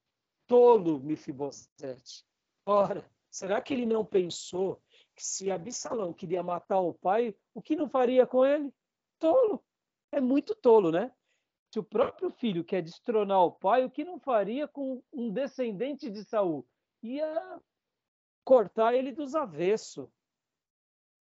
Tolo 0.46 1.00
Mefibosete. 1.00 2.26
Ora, 2.66 3.02
será 3.30 3.62
que 3.62 3.72
ele 3.72 3.86
não 3.86 4.04
pensou 4.04 4.82
que 5.16 5.24
se 5.24 5.50
Absalão 5.50 6.12
queria 6.12 6.42
matar 6.42 6.80
o 6.80 6.92
pai, 6.92 7.34
o 7.54 7.62
que 7.62 7.74
não 7.74 7.88
faria 7.88 8.26
com 8.26 8.44
ele? 8.44 8.70
Tolo. 9.18 9.64
É 10.12 10.20
muito 10.20 10.54
tolo, 10.54 10.90
né? 10.90 11.10
Se 11.72 11.78
o 11.78 11.84
próprio 11.84 12.30
filho 12.30 12.62
quer 12.62 12.82
destronar 12.82 13.42
o 13.42 13.52
pai, 13.52 13.84
o 13.84 13.90
que 13.90 14.04
não 14.04 14.18
faria 14.18 14.68
com 14.68 15.02
um 15.10 15.32
descendente 15.32 16.10
de 16.10 16.24
Saul? 16.24 16.66
Ia 17.02 17.58
cortar 18.44 18.92
ele 18.92 19.12
dos 19.12 19.34
avessos. 19.34 20.10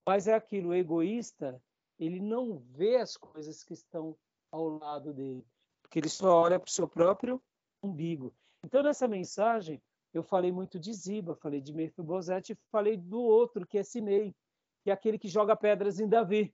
Mas 0.05 0.27
é 0.27 0.33
aquilo, 0.33 0.73
egoísta 0.73 1.61
ele 1.99 2.19
não 2.19 2.57
vê 2.57 2.95
as 2.95 3.17
coisas 3.17 3.63
que 3.63 3.73
estão 3.73 4.17
ao 4.51 4.69
lado 4.69 5.13
dele, 5.13 5.45
porque 5.81 5.99
ele 5.99 6.09
só 6.09 6.41
olha 6.41 6.59
para 6.59 6.67
o 6.67 6.71
seu 6.71 6.87
próprio 6.87 7.41
umbigo. 7.83 8.33
Então, 8.63 8.81
nessa 8.81 9.07
mensagem, 9.07 9.81
eu 10.13 10.23
falei 10.23 10.51
muito 10.51 10.79
de 10.79 10.93
Ziba, 10.93 11.35
falei 11.35 11.61
de 11.61 11.73
Mefibosete, 11.73 12.57
falei 12.71 12.97
do 12.97 13.21
outro, 13.21 13.67
que 13.67 13.77
é 13.77 13.83
Simei, 13.83 14.33
que 14.81 14.89
é 14.89 14.93
aquele 14.93 15.19
que 15.19 15.27
joga 15.27 15.55
pedras 15.55 15.99
em 15.99 16.07
Davi. 16.07 16.53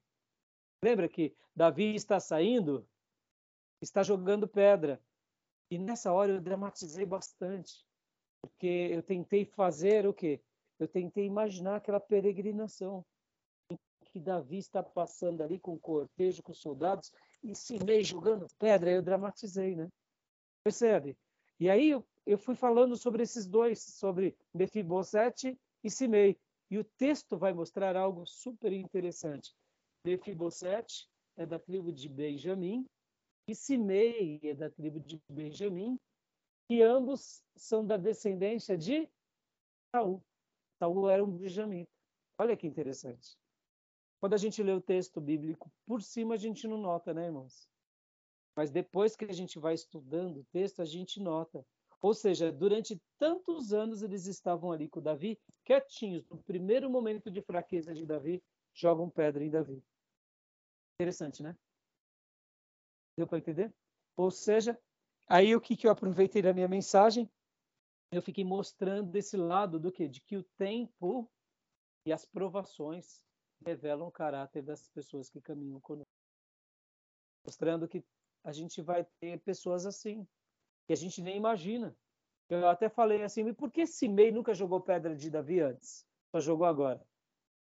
Lembra 0.83 1.07
que 1.07 1.35
Davi 1.55 1.95
está 1.95 2.19
saindo, 2.19 2.87
está 3.81 4.03
jogando 4.03 4.47
pedra. 4.47 5.01
E 5.69 5.79
nessa 5.79 6.11
hora 6.11 6.33
eu 6.33 6.41
dramatizei 6.41 7.05
bastante, 7.05 7.85
porque 8.41 8.89
eu 8.91 9.01
tentei 9.01 9.46
fazer 9.46 10.05
o 10.05 10.13
quê? 10.13 10.41
Eu 10.77 10.87
tentei 10.87 11.25
imaginar 11.25 11.77
aquela 11.77 12.00
peregrinação 12.00 13.05
que 14.15 14.19
Davi 14.21 14.59
está 14.59 14.81
passando 14.81 15.43
ali 15.43 15.59
com 15.59 15.73
o 15.73 15.79
cortejo, 15.79 16.41
com 16.41 16.53
os 16.53 16.61
soldados, 16.61 17.11
e 17.43 17.53
Simei 17.53 18.01
jogando 18.01 18.47
pedra, 18.57 18.89
eu 18.89 19.01
dramatizei, 19.01 19.75
né? 19.75 19.89
Percebe? 20.63 21.17
E 21.59 21.69
aí 21.69 21.89
eu, 21.89 22.07
eu 22.25 22.37
fui 22.37 22.55
falando 22.55 22.95
sobre 22.95 23.23
esses 23.23 23.45
dois, 23.45 23.81
sobre 23.81 24.33
Mefibosete 24.53 25.59
e 25.83 25.91
Simei. 25.91 26.39
E 26.71 26.77
o 26.77 26.83
texto 26.85 27.37
vai 27.37 27.51
mostrar 27.51 27.97
algo 27.97 28.25
super 28.25 28.71
interessante. 28.71 29.53
Mefibosete 30.05 31.09
é 31.35 31.45
da 31.45 31.59
tribo 31.59 31.91
de 31.91 32.07
Benjamim 32.07 32.85
e 33.49 33.53
Simei 33.53 34.39
é 34.43 34.53
da 34.53 34.69
tribo 34.69 35.01
de 35.01 35.21
Benjamim, 35.29 35.99
e 36.69 36.81
ambos 36.81 37.43
são 37.53 37.85
da 37.85 37.97
descendência 37.97 38.77
de 38.77 39.09
Saul. 39.93 40.23
Saul 40.79 41.09
era 41.09 41.21
um 41.21 41.31
benjamita. 41.31 41.91
Olha 42.39 42.55
que 42.55 42.65
interessante. 42.65 43.35
Quando 44.25 44.33
a 44.33 44.38
gente 44.38 44.64
lê 44.64 44.72
o 44.72 44.81
texto 44.81 45.22
bíblico 45.22 45.72
por 45.85 46.01
cima, 46.01 46.33
a 46.33 46.38
gente 46.38 46.68
não 46.68 46.79
nota, 46.79 47.14
né, 47.14 47.25
irmãos? 47.25 47.70
Mas 48.55 48.72
depois 48.72 49.16
que 49.16 49.25
a 49.25 49.31
gente 49.31 49.59
vai 49.59 49.75
estudando 49.75 50.38
o 50.38 50.44
texto, 50.46 50.81
a 50.81 50.85
gente 50.85 51.20
nota. 51.20 51.64
Ou 52.01 52.11
seja, 52.11 52.51
durante 52.51 53.00
tantos 53.20 53.72
anos 53.72 54.01
eles 54.01 54.25
estavam 54.25 54.72
ali 54.72 54.90
com 54.90 55.00
Davi, 55.00 55.40
quietinhos. 55.64 56.27
No 56.27 56.42
primeiro 56.42 56.90
momento 56.90 57.29
de 57.29 57.40
fraqueza 57.40 57.94
de 57.94 58.03
Davi, 58.03 58.44
jogam 58.74 59.11
pedra 59.11 59.46
em 59.46 59.50
Davi. 59.51 59.79
Interessante, 61.00 61.44
né? 61.44 61.55
Deu 63.16 63.27
para 63.27 63.38
entender? 63.38 63.72
Ou 64.18 64.31
seja, 64.31 64.75
aí 65.27 65.55
o 65.55 65.61
que, 65.61 65.77
que 65.77 65.85
eu 65.85 65.92
aproveitei 65.92 66.42
da 66.42 66.51
minha 66.51 66.68
mensagem? 66.68 67.29
Eu 68.11 68.24
fiquei 68.24 68.44
mostrando 68.44 69.16
esse 69.16 69.38
lado 69.38 69.79
do 69.79 69.92
que? 69.92 70.07
De 70.07 70.20
que 70.20 70.35
o 70.35 70.44
tempo 70.57 71.31
e 72.07 72.11
as 72.11 72.25
provações 72.25 73.24
revelam 73.63 74.07
o 74.07 74.11
caráter 74.11 74.61
das 74.61 74.87
pessoas 74.89 75.29
que 75.29 75.41
caminham 75.41 75.79
conosco. 75.79 76.09
Mostrando 77.46 77.87
que 77.87 78.03
a 78.44 78.51
gente 78.51 78.81
vai 78.81 79.05
ter 79.20 79.39
pessoas 79.41 79.85
assim, 79.85 80.27
que 80.87 80.94
a 80.94 80.96
gente 80.96 81.22
nem 81.22 81.37
imagina. 81.37 81.96
Eu 82.50 82.68
até 82.68 82.89
falei 82.89 83.24
assim, 83.24 83.53
por 83.53 83.72
que 83.72 83.87
Simei 83.87 84.31
nunca 84.31 84.53
jogou 84.53 84.79
pedra 84.81 85.15
de 85.15 85.29
Davi 85.29 85.59
antes? 85.59 86.05
Só 86.31 86.39
jogou 86.39 86.65
agora. 86.65 87.03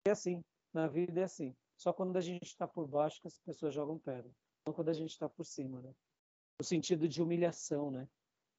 É 0.05 0.11
assim, 0.11 0.43
na 0.73 0.87
vida 0.87 1.21
é 1.21 1.23
assim. 1.23 1.55
Só 1.77 1.93
quando 1.93 2.17
a 2.17 2.21
gente 2.21 2.43
está 2.43 2.67
por 2.67 2.87
baixo 2.87 3.21
que 3.21 3.27
as 3.27 3.39
pessoas 3.39 3.73
jogam 3.73 3.99
pedra. 3.99 4.29
Não 4.65 4.73
quando 4.73 4.89
a 4.89 4.93
gente 4.93 5.11
está 5.11 5.29
por 5.29 5.45
cima, 5.45 5.81
né? 5.81 5.93
No 6.59 6.65
sentido 6.65 7.07
de 7.07 7.21
humilhação, 7.21 7.91
né? 7.91 8.07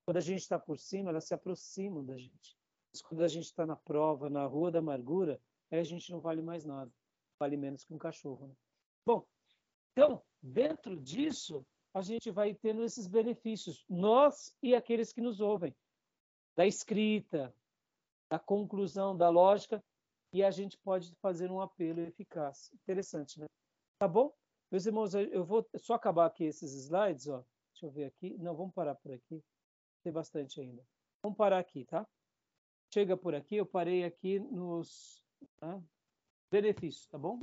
Quando 0.06 0.18
a 0.18 0.20
gente 0.20 0.40
está 0.40 0.58
por 0.58 0.78
cima, 0.78 1.10
elas 1.10 1.24
se 1.24 1.34
aproximam 1.34 2.04
da 2.04 2.16
gente. 2.16 2.56
Mas 2.92 3.02
quando 3.02 3.22
a 3.22 3.28
gente 3.28 3.46
está 3.46 3.66
na 3.66 3.76
prova, 3.76 4.30
na 4.30 4.46
rua 4.46 4.70
da 4.70 4.78
amargura, 4.78 5.40
aí 5.70 5.80
a 5.80 5.84
gente 5.84 6.10
não 6.10 6.20
vale 6.20 6.40
mais 6.40 6.64
nada 6.64 6.92
vale 7.38 7.56
menos 7.56 7.84
que 7.84 7.94
um 7.94 7.98
cachorro. 7.98 8.48
Né? 8.48 8.54
Bom, 9.04 9.26
então, 9.92 10.22
dentro 10.42 10.96
disso, 10.96 11.64
a 11.94 12.02
gente 12.02 12.30
vai 12.30 12.54
tendo 12.54 12.84
esses 12.84 13.06
benefícios, 13.06 13.84
nós 13.88 14.54
e 14.62 14.74
aqueles 14.74 15.12
que 15.12 15.20
nos 15.20 15.40
ouvem, 15.40 15.74
da 16.56 16.66
escrita, 16.66 17.54
da 18.30 18.38
conclusão, 18.38 19.16
da 19.16 19.28
lógica, 19.28 19.82
e 20.32 20.42
a 20.42 20.50
gente 20.50 20.76
pode 20.78 21.14
fazer 21.16 21.50
um 21.50 21.60
apelo 21.60 22.00
eficaz. 22.00 22.70
Interessante, 22.74 23.40
né? 23.40 23.46
Tá 23.98 24.06
bom? 24.06 24.34
Meus 24.70 24.84
irmãos, 24.84 25.14
eu 25.14 25.44
vou 25.44 25.66
só 25.76 25.94
acabar 25.94 26.26
aqui 26.26 26.44
esses 26.44 26.72
slides, 26.74 27.28
ó. 27.28 27.44
Deixa 27.72 27.86
eu 27.86 27.90
ver 27.90 28.04
aqui. 28.06 28.36
Não, 28.38 28.54
vamos 28.54 28.74
parar 28.74 28.94
por 28.96 29.12
aqui. 29.12 29.42
Tem 30.02 30.12
bastante 30.12 30.60
ainda. 30.60 30.84
Vamos 31.22 31.38
parar 31.38 31.58
aqui, 31.58 31.84
tá? 31.84 32.06
Chega 32.92 33.16
por 33.16 33.34
aqui, 33.34 33.56
eu 33.56 33.66
parei 33.66 34.04
aqui 34.04 34.38
nos. 34.38 35.22
Tá? 35.58 35.80
Benefícios, 36.50 37.06
tá 37.08 37.18
bom? 37.18 37.40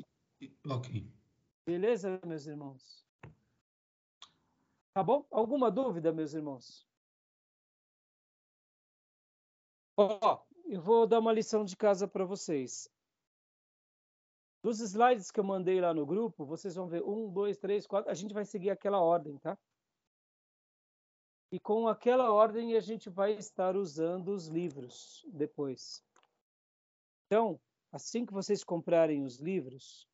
Ok. 0.70 1.12
Beleza, 1.66 2.20
meus 2.26 2.46
irmãos? 2.46 3.06
Tá 4.94 5.02
bom? 5.04 5.26
Alguma 5.32 5.72
dúvida, 5.72 6.12
meus 6.12 6.34
irmãos? 6.34 6.88
Ó, 9.98 10.44
eu 10.66 10.82
vou 10.82 11.08
dar 11.08 11.20
uma 11.20 11.34
lição 11.34 11.64
de 11.64 11.76
casa 11.76 12.08
para 12.08 12.26
vocês. 12.26 12.90
Dos 14.62 14.80
slides 14.80 15.30
que 15.30 15.40
eu 15.40 15.44
mandei 15.44 15.82
lá 15.82 15.94
no 15.94 16.06
grupo, 16.06 16.46
vocês 16.46 16.76
vão 16.76 16.88
ver 16.88 17.04
um, 17.04 17.32
dois, 17.32 17.58
três, 17.58 17.86
quatro. 17.86 18.10
A 18.10 18.14
gente 18.14 18.34
vai 18.34 18.46
seguir 18.46 18.70
aquela 18.70 19.02
ordem, 19.02 19.38
tá? 19.38 19.58
E 21.52 21.60
com 21.60 21.88
aquela 21.88 22.32
ordem 22.32 22.76
a 22.76 22.80
gente 22.80 23.10
vai 23.10 23.34
estar 23.34 23.76
usando 23.76 24.30
os 24.30 24.48
livros 24.48 25.24
depois. 25.28 26.04
Então, 27.28 27.60
assim 27.94 28.26
que 28.26 28.34
vocês 28.34 28.64
comprarem 28.64 29.24
os 29.24 29.40
livros, 29.40 30.08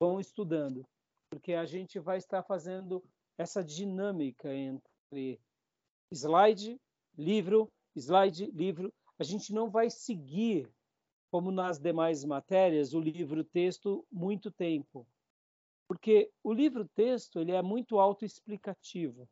vão 0.00 0.20
estudando, 0.20 0.88
porque 1.28 1.52
a 1.52 1.66
gente 1.66 1.98
vai 1.98 2.16
estar 2.16 2.44
fazendo 2.44 3.02
essa 3.36 3.62
dinâmica 3.62 4.54
entre 4.54 5.40
slide, 6.12 6.80
livro, 7.18 7.68
slide, 7.96 8.46
livro. 8.52 8.94
A 9.18 9.24
gente 9.24 9.52
não 9.52 9.68
vai 9.68 9.90
seguir, 9.90 10.70
como 11.28 11.50
nas 11.50 11.80
demais 11.80 12.24
matérias, 12.24 12.94
o 12.94 13.00
livro-texto 13.00 14.06
muito 14.10 14.52
tempo, 14.52 15.04
porque 15.88 16.30
o 16.44 16.52
livro-texto 16.52 17.40
ele 17.40 17.50
é 17.50 17.62
muito 17.62 17.98
autoexplicativo. 17.98 19.28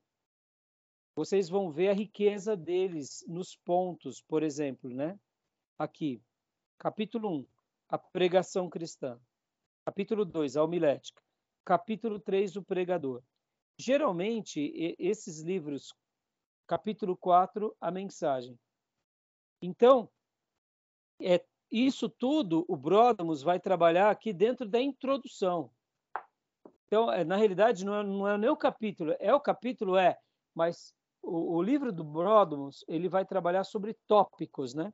Vocês 1.14 1.48
vão 1.48 1.70
ver 1.70 1.90
a 1.90 1.94
riqueza 1.94 2.56
deles 2.56 3.24
nos 3.28 3.54
pontos, 3.54 4.20
por 4.22 4.42
exemplo, 4.42 4.90
né? 4.90 5.18
Aqui, 5.78 6.20
capítulo 6.78 7.40
1 7.40 7.59
a 7.90 7.98
pregação 7.98 8.70
cristã. 8.70 9.20
Capítulo 9.84 10.24
2, 10.24 10.56
a 10.56 10.62
homilética. 10.62 11.20
Capítulo 11.64 12.20
3, 12.20 12.56
o 12.56 12.62
pregador. 12.62 13.20
Geralmente, 13.76 14.72
esses 14.98 15.40
livros, 15.40 15.92
capítulo 16.68 17.16
4, 17.16 17.76
a 17.80 17.90
mensagem. 17.90 18.56
Então, 19.60 20.08
é, 21.20 21.44
isso 21.70 22.08
tudo 22.08 22.64
o 22.68 22.76
Bródamos 22.76 23.42
vai 23.42 23.58
trabalhar 23.58 24.10
aqui 24.10 24.32
dentro 24.32 24.68
da 24.68 24.80
introdução. 24.80 25.70
Então, 26.86 27.10
é, 27.12 27.24
na 27.24 27.36
realidade, 27.36 27.84
não 27.84 27.94
é, 27.94 28.02
não 28.04 28.28
é 28.28 28.38
nem 28.38 28.50
o 28.50 28.56
capítulo, 28.56 29.14
é 29.18 29.34
o 29.34 29.40
capítulo, 29.40 29.96
é, 29.96 30.16
mas 30.54 30.94
o, 31.22 31.56
o 31.56 31.62
livro 31.62 31.92
do 31.92 32.04
Bródamos, 32.04 32.84
ele 32.86 33.08
vai 33.08 33.24
trabalhar 33.24 33.64
sobre 33.64 33.96
tópicos, 34.06 34.74
né? 34.74 34.92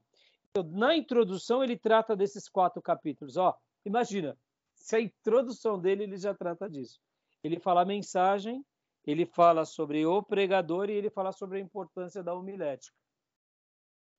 Na 0.62 0.96
introdução, 0.96 1.62
ele 1.62 1.76
trata 1.76 2.16
desses 2.16 2.48
quatro 2.48 2.80
capítulos. 2.80 3.36
Ó, 3.36 3.54
imagina, 3.84 4.36
se 4.74 4.96
a 4.96 5.00
introdução 5.00 5.78
dele, 5.78 6.04
ele 6.04 6.16
já 6.16 6.34
trata 6.34 6.68
disso. 6.68 7.00
Ele 7.42 7.58
fala 7.58 7.82
a 7.82 7.84
mensagem, 7.84 8.64
ele 9.04 9.26
fala 9.26 9.64
sobre 9.64 10.04
o 10.04 10.22
pregador 10.22 10.90
e 10.90 10.94
ele 10.94 11.10
fala 11.10 11.32
sobre 11.32 11.58
a 11.58 11.60
importância 11.60 12.22
da 12.22 12.34
homilética. 12.34 12.96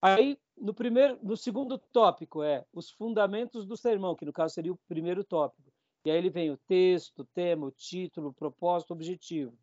Aí, 0.01 0.39
no 0.55 0.73
primeiro, 0.73 1.19
no 1.23 1.35
segundo 1.35 1.77
tópico 1.77 2.43
é 2.43 2.65
os 2.71 2.91
fundamentos 2.91 3.65
do 3.65 3.75
sermão, 3.75 4.15
que 4.15 4.25
no 4.25 4.33
caso 4.33 4.53
seria 4.53 4.71
o 4.71 4.79
primeiro 4.87 5.23
tópico. 5.23 5.71
E 6.05 6.11
aí 6.11 6.17
ele 6.17 6.29
vem 6.29 6.51
o 6.51 6.57
texto, 6.57 7.25
tema, 7.33 7.65
o 7.65 7.71
título, 7.71 8.29
o 8.29 8.33
propósito, 8.33 8.91
o 8.91 8.93
objetivo. 8.93 9.57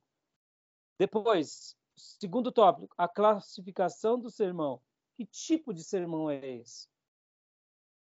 Depois, 0.98 1.76
segundo 1.96 2.52
tópico, 2.52 2.94
a 2.98 3.08
classificação 3.08 4.18
do 4.18 4.30
sermão. 4.30 4.80
Que 5.16 5.24
tipo 5.26 5.72
de 5.72 5.82
sermão 5.84 6.30
é 6.30 6.44
esse? 6.56 6.88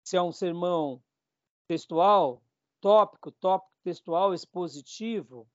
Se 0.03 0.17
é 0.17 0.21
um 0.21 0.31
sermão 0.31 1.01
textual, 1.67 2.41
tópico, 2.79 3.31
tópico 3.31 3.73
textual, 3.83 4.33
expositivo. 4.33 5.47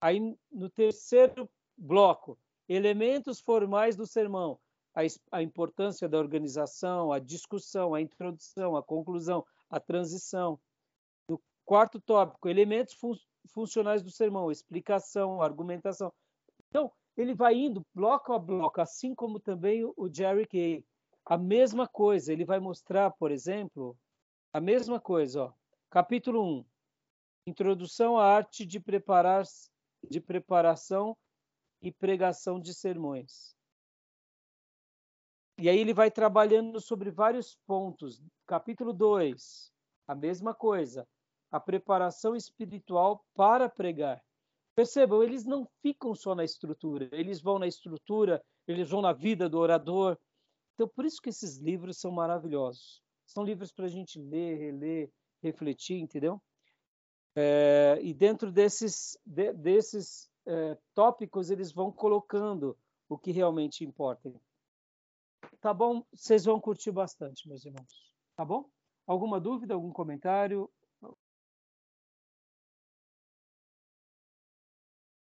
Aí, 0.00 0.36
no 0.50 0.68
terceiro 0.70 1.48
bloco, 1.76 2.38
elementos 2.68 3.40
formais 3.40 3.96
do 3.96 4.06
sermão 4.06 4.58
a, 4.94 5.02
a 5.38 5.42
importância 5.42 6.08
da 6.08 6.18
organização, 6.18 7.12
a 7.12 7.18
discussão, 7.18 7.94
a 7.94 8.00
introdução, 8.00 8.76
a 8.76 8.82
conclusão, 8.82 9.44
a 9.68 9.80
transição. 9.80 10.58
No 11.28 11.42
quarto 11.64 12.00
tópico, 12.00 12.48
elementos 12.48 12.94
fun 12.94 13.14
funcionais 13.48 14.02
do 14.02 14.10
sermão, 14.10 14.50
explicação, 14.50 15.42
argumentação. 15.42 16.12
Então, 16.68 16.90
ele 17.14 17.34
vai 17.34 17.54
indo 17.54 17.84
bloco 17.94 18.32
a 18.32 18.38
bloco, 18.38 18.80
assim 18.80 19.14
como 19.14 19.38
também 19.38 19.84
o 19.84 20.08
Jerry 20.10 20.46
Kay. 20.46 20.84
A 21.26 21.38
mesma 21.38 21.88
coisa, 21.88 22.32
ele 22.32 22.44
vai 22.44 22.60
mostrar, 22.60 23.10
por 23.12 23.30
exemplo, 23.30 23.96
a 24.52 24.60
mesma 24.60 25.00
coisa, 25.00 25.44
ó. 25.44 25.52
Capítulo 25.88 26.42
1. 26.42 26.64
Introdução 27.46 28.18
à 28.18 28.24
arte 28.26 28.66
de 28.66 28.78
preparar 28.78 29.44
de 30.08 30.20
preparação 30.20 31.16
e 31.80 31.90
pregação 31.90 32.60
de 32.60 32.74
sermões. 32.74 33.54
E 35.58 35.68
aí 35.68 35.78
ele 35.78 35.94
vai 35.94 36.10
trabalhando 36.10 36.80
sobre 36.80 37.10
vários 37.10 37.56
pontos. 37.66 38.20
Capítulo 38.46 38.92
2, 38.92 39.72
a 40.06 40.14
mesma 40.14 40.52
coisa. 40.54 41.06
A 41.50 41.60
preparação 41.60 42.34
espiritual 42.34 43.24
para 43.34 43.68
pregar. 43.68 44.22
Percebam, 44.74 45.22
eles 45.22 45.44
não 45.44 45.66
ficam 45.80 46.14
só 46.14 46.34
na 46.34 46.42
estrutura, 46.42 47.08
eles 47.12 47.40
vão 47.40 47.60
na 47.60 47.66
estrutura, 47.66 48.44
eles 48.66 48.90
vão 48.90 49.00
na 49.00 49.12
vida 49.12 49.48
do 49.48 49.58
orador. 49.58 50.18
Então, 50.74 50.88
por 50.88 51.04
isso 51.04 51.20
que 51.22 51.28
esses 51.28 51.58
livros 51.58 51.98
são 51.98 52.10
maravilhosos. 52.10 53.02
São 53.26 53.44
livros 53.44 53.72
para 53.72 53.86
a 53.86 53.88
gente 53.88 54.18
ler, 54.18 54.58
reler, 54.58 55.10
refletir, 55.40 55.98
entendeu? 55.98 56.42
É, 57.36 57.98
e 58.02 58.12
dentro 58.12 58.52
desses, 58.52 59.16
de, 59.24 59.52
desses 59.52 60.30
é, 60.46 60.76
tópicos, 60.94 61.50
eles 61.50 61.72
vão 61.72 61.90
colocando 61.90 62.76
o 63.08 63.16
que 63.16 63.30
realmente 63.30 63.84
importa. 63.84 64.32
Tá 65.60 65.72
bom? 65.72 66.04
Vocês 66.12 66.44
vão 66.44 66.60
curtir 66.60 66.90
bastante, 66.90 67.48
meus 67.48 67.64
irmãos. 67.64 68.12
Tá 68.36 68.44
bom? 68.44 68.68
Alguma 69.06 69.40
dúvida, 69.40 69.74
algum 69.74 69.92
comentário? 69.92 70.70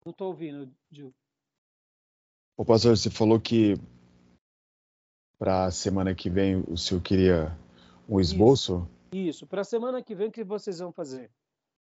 Não 0.05 0.13
estou 0.13 0.29
ouvindo, 0.29 0.73
Gil. 0.91 1.13
O 2.57 2.65
pastor, 2.65 2.97
você 2.97 3.11
falou 3.11 3.41
que 3.41 3.75
para 5.39 5.67
a 5.67 5.71
semana 5.71 6.15
que 6.15 6.31
vem 6.31 6.65
o 6.69 6.77
senhor 6.77 7.03
queria 7.03 7.57
um 8.09 8.21
esboço? 8.21 8.89
Isso, 9.13 9.29
Isso. 9.29 9.47
para 9.47 9.61
a 9.61 9.65
semana 9.65 10.03
que 10.03 10.15
vem 10.15 10.29
o 10.29 10.33
que 10.33 10.45
vocês 10.45 10.79
vão 10.79 10.93
fazer? 10.93 11.31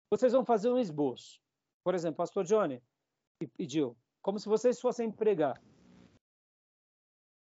Vocês 0.09 0.33
vão 0.33 0.43
fazer 0.43 0.69
um 0.69 0.77
esboço. 0.77 1.39
Por 1.83 1.95
exemplo, 1.95 2.17
pastor 2.17 2.43
Johnny 2.43 2.81
e 3.57 3.67
Gil, 3.67 3.97
como 4.21 4.39
se 4.39 4.47
vocês 4.47 4.79
fossem 4.79 5.11
pregar 5.11 5.59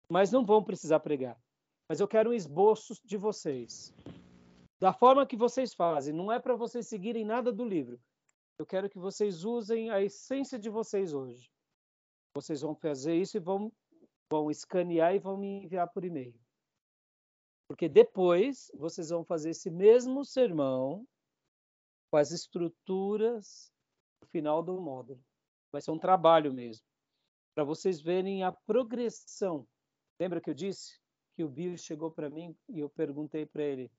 mas 0.09 0.33
não 0.33 0.45
vão 0.45 0.65
precisar 0.65 1.01
pregar. 1.01 1.39
Mas 1.89 2.01
eu 2.01 2.09
quero 2.09 2.31
um 2.31 2.35
esboço 2.35 2.95
de 3.05 3.17
vocês. 3.17 3.95
Da 4.81 4.93
forma 4.93 5.27
que 5.27 5.37
vocês 5.37 5.75
fazem, 5.75 6.15
não 6.15 6.33
é 6.33 6.39
para 6.39 6.57
vocês 6.57 6.87
seguirem 6.87 7.25
nada 7.25 7.53
do 7.53 7.65
livro. 7.65 8.01
Eu 8.59 8.67
quero 8.67 8.89
que 8.89 8.99
vocês 8.99 9.45
usem 9.45 9.91
a 9.91 10.03
essência 10.03 10.59
de 10.59 10.71
vocês 10.71 11.13
hoje. 11.13 11.51
Vocês 12.35 12.61
vão 12.63 12.75
fazer 12.75 13.15
isso 13.15 13.37
e 13.37 13.41
vão, 13.41 13.73
vão 14.31 14.51
escanear 14.51 15.15
e 15.15 15.19
vão 15.19 15.37
me 15.37 15.65
enviar 15.65 15.89
por 15.89 16.05
e-mail. 16.05 16.35
Porque 17.69 17.89
depois 17.89 18.71
vocês 18.75 19.11
vão 19.11 19.25
fazer 19.25 19.51
esse 19.51 19.71
mesmo 19.71 20.25
sermão 20.25 21.07
com 22.11 22.17
as 22.17 22.31
estruturas 22.31 23.73
no 24.23 24.29
final 24.29 24.63
do 24.63 24.81
módulo. 24.81 25.23
Vai 25.71 25.83
ser 25.83 25.91
um 25.91 25.99
trabalho 25.99 26.53
mesmo. 26.53 26.85
Para 27.55 27.65
vocês 27.65 28.01
verem 28.01 28.43
a 28.43 28.53
progressão 28.53 29.67
Lembra 30.21 30.41
que 30.41 30.51
eu 30.51 30.55
disse 30.55 31.01
que 31.37 31.45
o 31.45 31.49
Bill 31.49 31.77
chegou 31.77 32.11
para 32.11 32.29
mim 32.29 32.57
e 32.69 32.81
eu 32.81 32.91
perguntei 32.91 33.47
para 33.47 33.63
ele: 33.63 33.91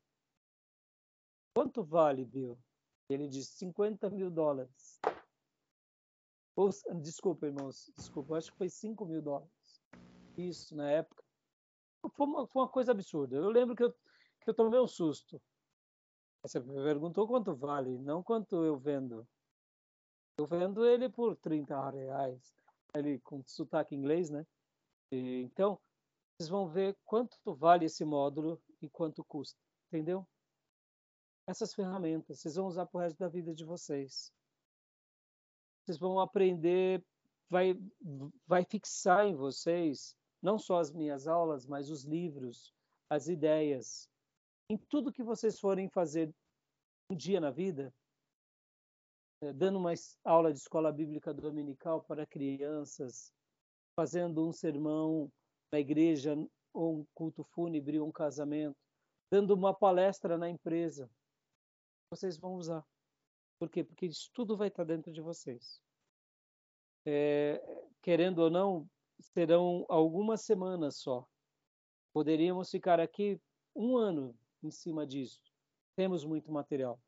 quanto 1.55 1.81
vale, 1.83 2.25
Bill? 2.25 2.59
Ele 3.09 3.27
disse 3.27 3.53
50 3.53 4.09
mil 4.09 4.29
dólares. 4.29 4.99
Ou, 6.55 6.69
desculpa, 7.01 7.47
irmãos, 7.47 7.89
desculpa, 7.95 8.37
acho 8.37 8.51
que 8.51 8.57
foi 8.57 8.69
5 8.69 9.05
mil 9.05 9.21
dólares. 9.21 9.49
Isso, 10.39 10.73
na 10.73 10.89
época. 10.89 11.21
Foi 12.15 12.25
uma, 12.25 12.47
foi 12.47 12.61
uma 12.61 12.69
coisa 12.69 12.91
absurda. 12.93 13.35
Eu 13.35 13.49
lembro 13.49 13.75
que 13.75 13.83
eu, 13.83 13.91
que 13.91 14.49
eu 14.49 14.53
tomei 14.53 14.79
um 14.79 14.87
susto. 14.87 15.41
Você 16.41 16.59
me 16.61 16.73
perguntou 16.75 17.27
quanto 17.27 17.53
vale, 17.53 17.97
não 17.97 18.23
quanto 18.23 18.63
eu 18.63 18.77
vendo. 18.77 19.27
Eu 20.37 20.47
vendo 20.47 20.85
ele 20.85 21.09
por 21.09 21.35
30 21.35 21.89
reais. 21.89 22.53
Ele 22.95 23.19
com 23.19 23.43
sotaque 23.45 23.93
inglês, 23.93 24.29
né? 24.29 24.47
E, 25.11 25.41
então, 25.41 25.77
vocês 26.37 26.47
vão 26.47 26.69
ver 26.69 26.97
quanto 27.03 27.37
vale 27.55 27.85
esse 27.85 28.05
módulo 28.05 28.61
e 28.81 28.89
quanto 28.89 29.25
custa, 29.25 29.59
entendeu? 29.87 30.25
Essas 31.45 31.73
ferramentas 31.73 32.39
vocês 32.39 32.55
vão 32.55 32.67
usar 32.67 32.85
para 32.85 32.97
o 32.97 33.01
resto 33.01 33.19
da 33.19 33.27
vida 33.27 33.53
de 33.53 33.65
vocês. 33.65 34.31
Vocês 35.83 35.97
vão 35.99 36.19
aprender, 36.19 37.03
vai, 37.49 37.77
vai 38.47 38.63
fixar 38.63 39.25
em 39.25 39.35
vocês 39.35 40.15
não 40.41 40.57
só 40.57 40.79
as 40.79 40.91
minhas 40.91 41.27
aulas, 41.27 41.65
mas 41.65 41.89
os 41.89 42.03
livros, 42.03 42.73
as 43.09 43.27
ideias, 43.27 44.09
em 44.69 44.77
tudo 44.77 45.11
que 45.11 45.23
vocês 45.23 45.59
forem 45.59 45.89
fazer 45.89 46.33
um 47.09 47.15
dia 47.15 47.39
na 47.39 47.49
vida, 47.49 47.93
eh, 49.41 49.53
dando 49.53 49.79
uma 49.79 49.93
aula 50.23 50.53
de 50.53 50.59
escola 50.59 50.91
bíblica 50.91 51.33
dominical 51.33 52.03
para 52.03 52.25
crianças, 52.25 53.33
fazendo 53.99 54.47
um 54.47 54.51
sermão 54.51 55.31
na 55.71 55.79
igreja, 55.79 56.35
ou 56.73 56.99
um 56.99 57.05
culto 57.13 57.43
fúnebre, 57.43 57.99
ou 57.99 58.07
um 58.07 58.11
casamento, 58.11 58.77
dando 59.31 59.53
uma 59.53 59.73
palestra 59.73 60.37
na 60.37 60.49
empresa. 60.49 61.09
Vocês 62.11 62.37
vão 62.37 62.53
usar. 62.53 62.85
Por 63.59 63.69
quê? 63.69 63.83
Porque 63.83 64.05
isso 64.05 64.29
tudo 64.33 64.55
vai 64.55 64.69
estar 64.69 64.83
dentro 64.83 65.11
de 65.11 65.21
vocês. 65.21 65.81
É, 67.05 67.61
querendo 68.01 68.39
ou 68.39 68.49
não, 68.49 68.89
serão 69.19 69.85
algumas 69.89 70.41
semanas 70.41 70.97
só. 70.97 71.27
Poderíamos 72.13 72.69
ficar 72.69 72.99
aqui 72.99 73.39
um 73.75 73.97
ano 73.97 74.35
em 74.63 74.71
cima 74.71 75.05
disso. 75.05 75.41
Temos 75.95 76.25
muito 76.25 76.51
material. 76.51 76.99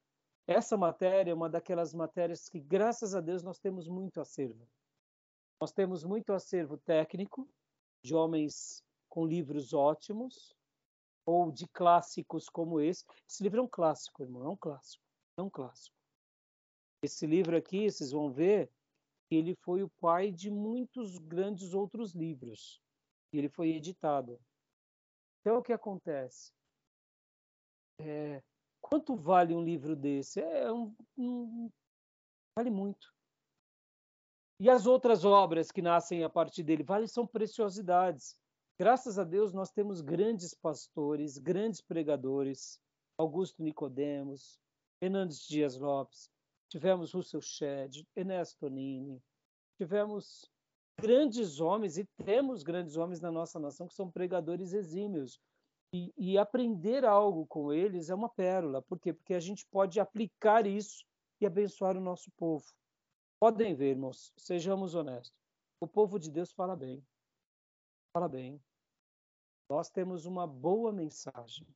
Essa 0.47 0.77
matéria 0.77 1.31
é 1.31 1.33
uma 1.33 1.49
daquelas 1.49 1.93
matérias 1.93 2.49
que, 2.49 2.59
graças 2.59 3.15
a 3.15 3.21
Deus, 3.21 3.43
nós 3.43 3.59
temos 3.59 3.87
muito 3.87 4.19
acervo. 4.19 4.67
Nós 5.59 5.71
temos 5.71 6.03
muito 6.03 6.33
acervo 6.33 6.77
técnico, 6.77 7.47
de 8.03 8.15
homens 8.15 8.83
com 9.07 9.25
livros 9.25 9.73
ótimos 9.73 10.55
ou 11.25 11.51
de 11.51 11.67
clássicos 11.67 12.49
como 12.49 12.79
esse. 12.79 13.05
Esse 13.29 13.43
livro 13.43 13.59
é 13.59 13.63
um 13.63 13.67
clássico, 13.67 14.23
irmão, 14.23 14.43
é 14.43 14.49
um 14.49 14.57
clássico, 14.57 15.03
é 15.37 15.41
um 15.41 15.49
clássico. 15.49 15.95
Esse 17.03 17.25
livro 17.25 17.55
aqui, 17.55 17.89
vocês 17.89 18.11
vão 18.11 18.31
ver, 18.31 18.69
ele 19.31 19.55
foi 19.55 19.83
o 19.83 19.89
pai 19.99 20.31
de 20.31 20.51
muitos 20.51 21.17
grandes 21.17 21.73
outros 21.73 22.13
livros. 22.13 22.81
E 23.33 23.37
ele 23.37 23.49
foi 23.49 23.69
editado. 23.69 24.39
Então, 25.39 25.57
o 25.57 25.63
que 25.63 25.73
acontece? 25.73 26.51
É, 27.99 28.41
Quanto 28.81 29.15
vale 29.15 29.53
um 29.53 29.63
livro 29.63 29.95
desse? 29.95 30.41
É 30.41 30.71
um, 30.71 30.93
um, 31.17 31.69
vale 32.57 32.71
muito. 32.71 33.13
E 34.59 34.69
as 34.69 34.85
outras 34.85 35.23
obras 35.23 35.71
que 35.71 35.81
nascem 35.81 36.23
a 36.23 36.29
partir 36.29 36.63
dele, 36.63 36.83
vale 36.83 37.07
são 37.07 37.25
preciosidades. 37.25 38.35
Graças 38.77 39.17
a 39.19 39.23
Deus 39.23 39.53
nós 39.53 39.71
temos 39.71 40.01
grandes 40.01 40.53
pastores, 40.53 41.37
grandes 41.37 41.81
pregadores, 41.81 42.79
Augusto 43.17 43.61
Nicodemos, 43.63 44.59
Hernandes 44.99 45.47
Dias 45.47 45.77
Lopes, 45.77 46.29
tivemos 46.71 47.11
Russell 47.11 47.41
Shedd, 47.41 48.03
Ernesto 48.15 48.69
Nini, 48.69 49.21
tivemos 49.77 50.49
grandes 50.97 51.59
homens 51.59 51.97
e 51.97 52.05
temos 52.23 52.63
grandes 52.63 52.95
homens 52.95 53.19
na 53.19 53.31
nossa 53.31 53.59
nação 53.59 53.87
que 53.87 53.93
são 53.93 54.09
pregadores 54.09 54.71
exímios. 54.71 55.39
E, 55.93 56.13
e, 56.17 56.37
aprender 56.37 57.03
algo 57.03 57.45
com 57.45 57.73
eles 57.73 58.09
é 58.09 58.15
uma 58.15 58.29
pérola. 58.29 58.81
Por 58.81 58.97
quê? 58.97 59.11
Porque 59.11 59.33
a 59.33 59.39
gente 59.41 59.65
pode 59.65 59.99
aplicar 59.99 60.65
isso 60.65 61.03
e 61.41 61.45
abençoar 61.45 61.97
o 61.97 62.01
nosso 62.01 62.31
povo. 62.37 62.63
Podem 63.41 63.75
ver, 63.75 63.89
irmãos, 63.89 64.31
sejamos 64.37 64.95
honestos. 64.95 65.35
O 65.81 65.87
povo 65.87 66.17
de 66.17 66.31
Deus 66.31 66.53
fala 66.53 66.77
bem. 66.77 67.05
Fala 68.13 68.29
bem. 68.29 68.61
Nós 69.69 69.89
temos 69.89 70.25
uma 70.25 70.47
boa 70.47 70.93
mensagem. 70.93 71.67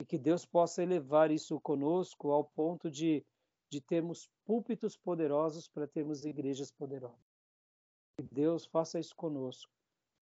E 0.00 0.04
que 0.04 0.16
Deus 0.16 0.46
possa 0.46 0.80
elevar 0.80 1.32
isso 1.32 1.58
conosco 1.60 2.30
ao 2.30 2.44
ponto 2.44 2.88
de 2.88 3.24
de 3.70 3.80
termos 3.80 4.28
púlpitos 4.44 4.96
poderosos 4.96 5.68
para 5.68 5.86
termos 5.86 6.24
igrejas 6.24 6.70
poderosas. 6.70 7.18
Que 8.16 8.22
Deus 8.22 8.66
faça 8.66 8.98
isso 8.98 9.14
conosco. 9.14 9.72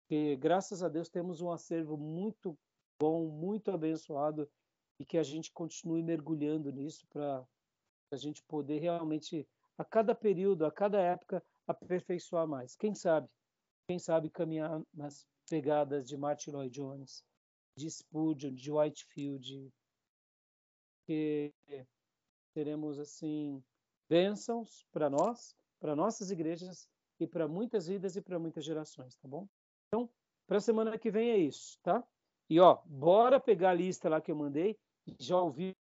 Que 0.07 0.35
graças 0.35 0.83
a 0.83 0.89
Deus 0.89 1.09
temos 1.09 1.41
um 1.41 1.51
acervo 1.51 1.95
muito 1.95 2.57
bom, 2.99 3.27
muito 3.27 3.71
abençoado 3.71 4.49
e 4.99 5.05
que 5.05 5.17
a 5.17 5.23
gente 5.23 5.51
continue 5.51 6.01
mergulhando 6.01 6.71
nisso 6.71 7.05
para 7.07 7.45
a 8.11 8.15
gente 8.15 8.43
poder 8.43 8.79
realmente 8.79 9.47
a 9.77 9.83
cada 9.83 10.15
período, 10.15 10.65
a 10.65 10.71
cada 10.71 10.99
época 10.99 11.43
aperfeiçoar 11.67 12.47
mais. 12.47 12.75
Quem 12.75 12.95
sabe? 12.95 13.29
Quem 13.87 13.99
sabe 13.99 14.29
caminhar 14.29 14.81
nas 14.93 15.27
pegadas 15.49 16.07
de 16.07 16.17
Martin 16.17 16.51
Lloyd 16.51 16.73
Jones, 16.73 17.23
de 17.77 17.89
Spurgeon, 17.89 18.53
de 18.53 18.71
Whitefield, 18.71 19.71
que 21.05 21.53
teremos 22.55 22.97
assim 22.97 23.61
bênçãos 24.07 24.87
para 24.89 25.09
nós, 25.09 25.53
para 25.77 25.93
nossas 25.93 26.31
igrejas 26.31 26.87
e 27.19 27.27
para 27.27 27.49
muitas 27.49 27.85
vidas 27.85 28.15
e 28.15 28.21
para 28.21 28.39
muitas 28.39 28.63
gerações, 28.63 29.17
tá 29.17 29.27
bom? 29.27 29.45
Então, 29.87 30.09
para 30.47 30.57
a 30.57 30.61
semana 30.61 30.97
que 30.97 31.11
vem 31.11 31.31
é 31.31 31.37
isso, 31.37 31.77
tá? 31.83 32.01
E 32.49 32.57
ó, 32.59 32.79
bora 32.85 33.41
pegar 33.41 33.71
a 33.71 33.73
lista 33.73 34.07
lá 34.07 34.21
que 34.21 34.31
eu 34.31 34.35
mandei, 34.37 34.77
já 35.19 35.37
ouvi 35.37 35.75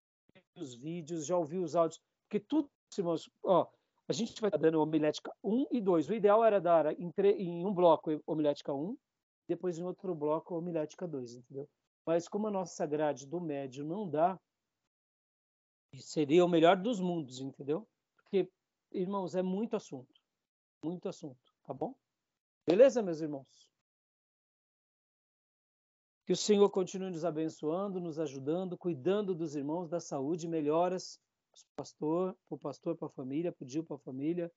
os 0.57 0.73
vídeos, 0.73 1.25
já 1.25 1.37
ouvi 1.37 1.59
os 1.59 1.77
áudios, 1.77 2.01
porque 2.23 2.41
tudo, 2.41 2.69
irmãos, 2.97 3.29
ó, 3.41 3.67
a 4.07 4.13
gente 4.13 4.39
vai 4.41 4.51
dando 4.51 4.81
homilética 4.81 5.33
1 5.43 5.67
e 5.71 5.81
2. 5.81 6.09
O 6.09 6.13
ideal 6.13 6.43
era 6.43 6.59
dar 6.59 6.87
em, 6.99 7.11
em 7.37 7.65
um 7.65 7.73
bloco 7.73 8.21
homilética 8.27 8.73
1, 8.73 8.97
depois 9.47 9.77
em 9.77 9.83
outro 9.83 10.13
bloco 10.13 10.55
homilética 10.55 11.07
2, 11.07 11.35
entendeu? 11.35 11.69
Mas 12.05 12.27
como 12.27 12.47
a 12.47 12.51
nossa 12.51 12.85
grade 12.85 13.25
do 13.25 13.39
médio 13.39 13.85
não 13.85 14.09
dá, 14.09 14.39
seria 16.01 16.45
o 16.45 16.49
melhor 16.49 16.77
dos 16.77 16.99
mundos, 16.99 17.39
entendeu? 17.39 17.87
Porque, 18.15 18.49
irmãos, 18.91 19.35
é 19.35 19.41
muito 19.41 19.75
assunto. 19.75 20.13
Muito 20.83 21.09
assunto, 21.09 21.53
tá 21.63 21.73
bom? 21.73 21.95
Beleza, 22.67 23.01
meus 23.01 23.21
irmãos? 23.21 23.71
Que 26.25 26.33
o 26.33 26.37
Senhor 26.37 26.69
continue 26.71 27.11
nos 27.11 27.23
abençoando, 27.23 27.99
nos 27.99 28.17
ajudando, 28.17 28.77
cuidando 28.77 29.35
dos 29.35 29.55
irmãos, 29.55 29.87
da 29.87 29.99
saúde, 29.99 30.47
melhoras 30.47 31.19
para 31.51 31.61
o 31.61 31.75
pastor, 31.75 32.37
para 32.47 32.55
o 32.55 32.59
pastor, 32.59 32.97
para 32.97 33.07
a 33.07 33.11
família, 33.11 33.51
para 33.51 33.65
o 33.65 33.83
para 33.83 33.95
a 33.95 33.99
família. 33.99 34.51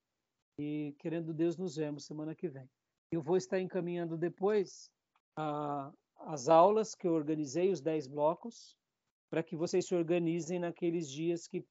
E 0.59 0.95
querendo 0.99 1.35
Deus, 1.35 1.57
nos 1.59 1.77
vemos 1.77 2.07
semana 2.07 2.35
que 2.35 2.49
vem. 2.49 2.69
Eu 3.13 3.21
vou 3.21 3.37
estar 3.37 3.61
encaminhando 3.61 4.17
depois 4.17 4.91
a, 5.37 5.93
as 6.21 6.49
aulas 6.49 6.95
que 6.95 7.07
eu 7.07 7.13
organizei, 7.13 7.71
os 7.71 7.83
10 7.83 8.07
blocos, 8.07 8.75
para 9.31 9.43
que 9.43 9.57
vocês 9.57 9.87
se 9.87 9.95
organizem 9.95 10.59
naqueles 10.59 11.11
dias 11.11 11.47
que 11.47 11.67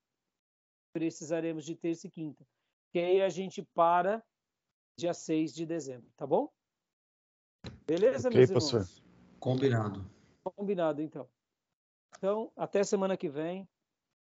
precisaremos 0.94 1.66
de 1.66 1.76
terça 1.76 2.08
e 2.08 2.12
quinta. 2.12 2.46
Que 2.92 3.00
aí 3.00 3.22
a 3.22 3.30
gente 3.30 3.62
para 3.74 4.24
dia 4.98 5.14
6 5.14 5.54
de 5.54 5.66
dezembro, 5.66 6.10
tá 6.16 6.26
bom? 6.26 6.52
Beleza, 7.86 8.30
okay, 8.30 8.40
meus 8.40 8.50
irmãos? 8.50 8.72
Pastor. 8.72 9.04
Combinado. 9.40 10.10
Combinado, 10.44 11.02
então. 11.02 11.30
Então, 12.18 12.52
até 12.56 12.84
semana 12.84 13.16
que 13.16 13.30
vem 13.30 13.68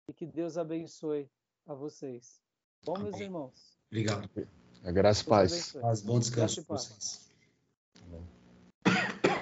e 0.08 0.12
que 0.12 0.26
Deus 0.26 0.56
abençoe 0.58 1.30
a 1.66 1.74
vocês. 1.74 2.42
Bom, 2.84 2.98
meus 2.98 3.20
irmãos? 3.20 3.78
Obrigado. 3.88 4.28
A 4.84 4.90
graça 4.90 5.22
e 5.22 5.26
paz. 5.26 5.72
Paz, 5.72 6.02
bom 6.02 6.18
descanso 6.18 6.64
para 6.64 6.76
vocês. 6.76 7.30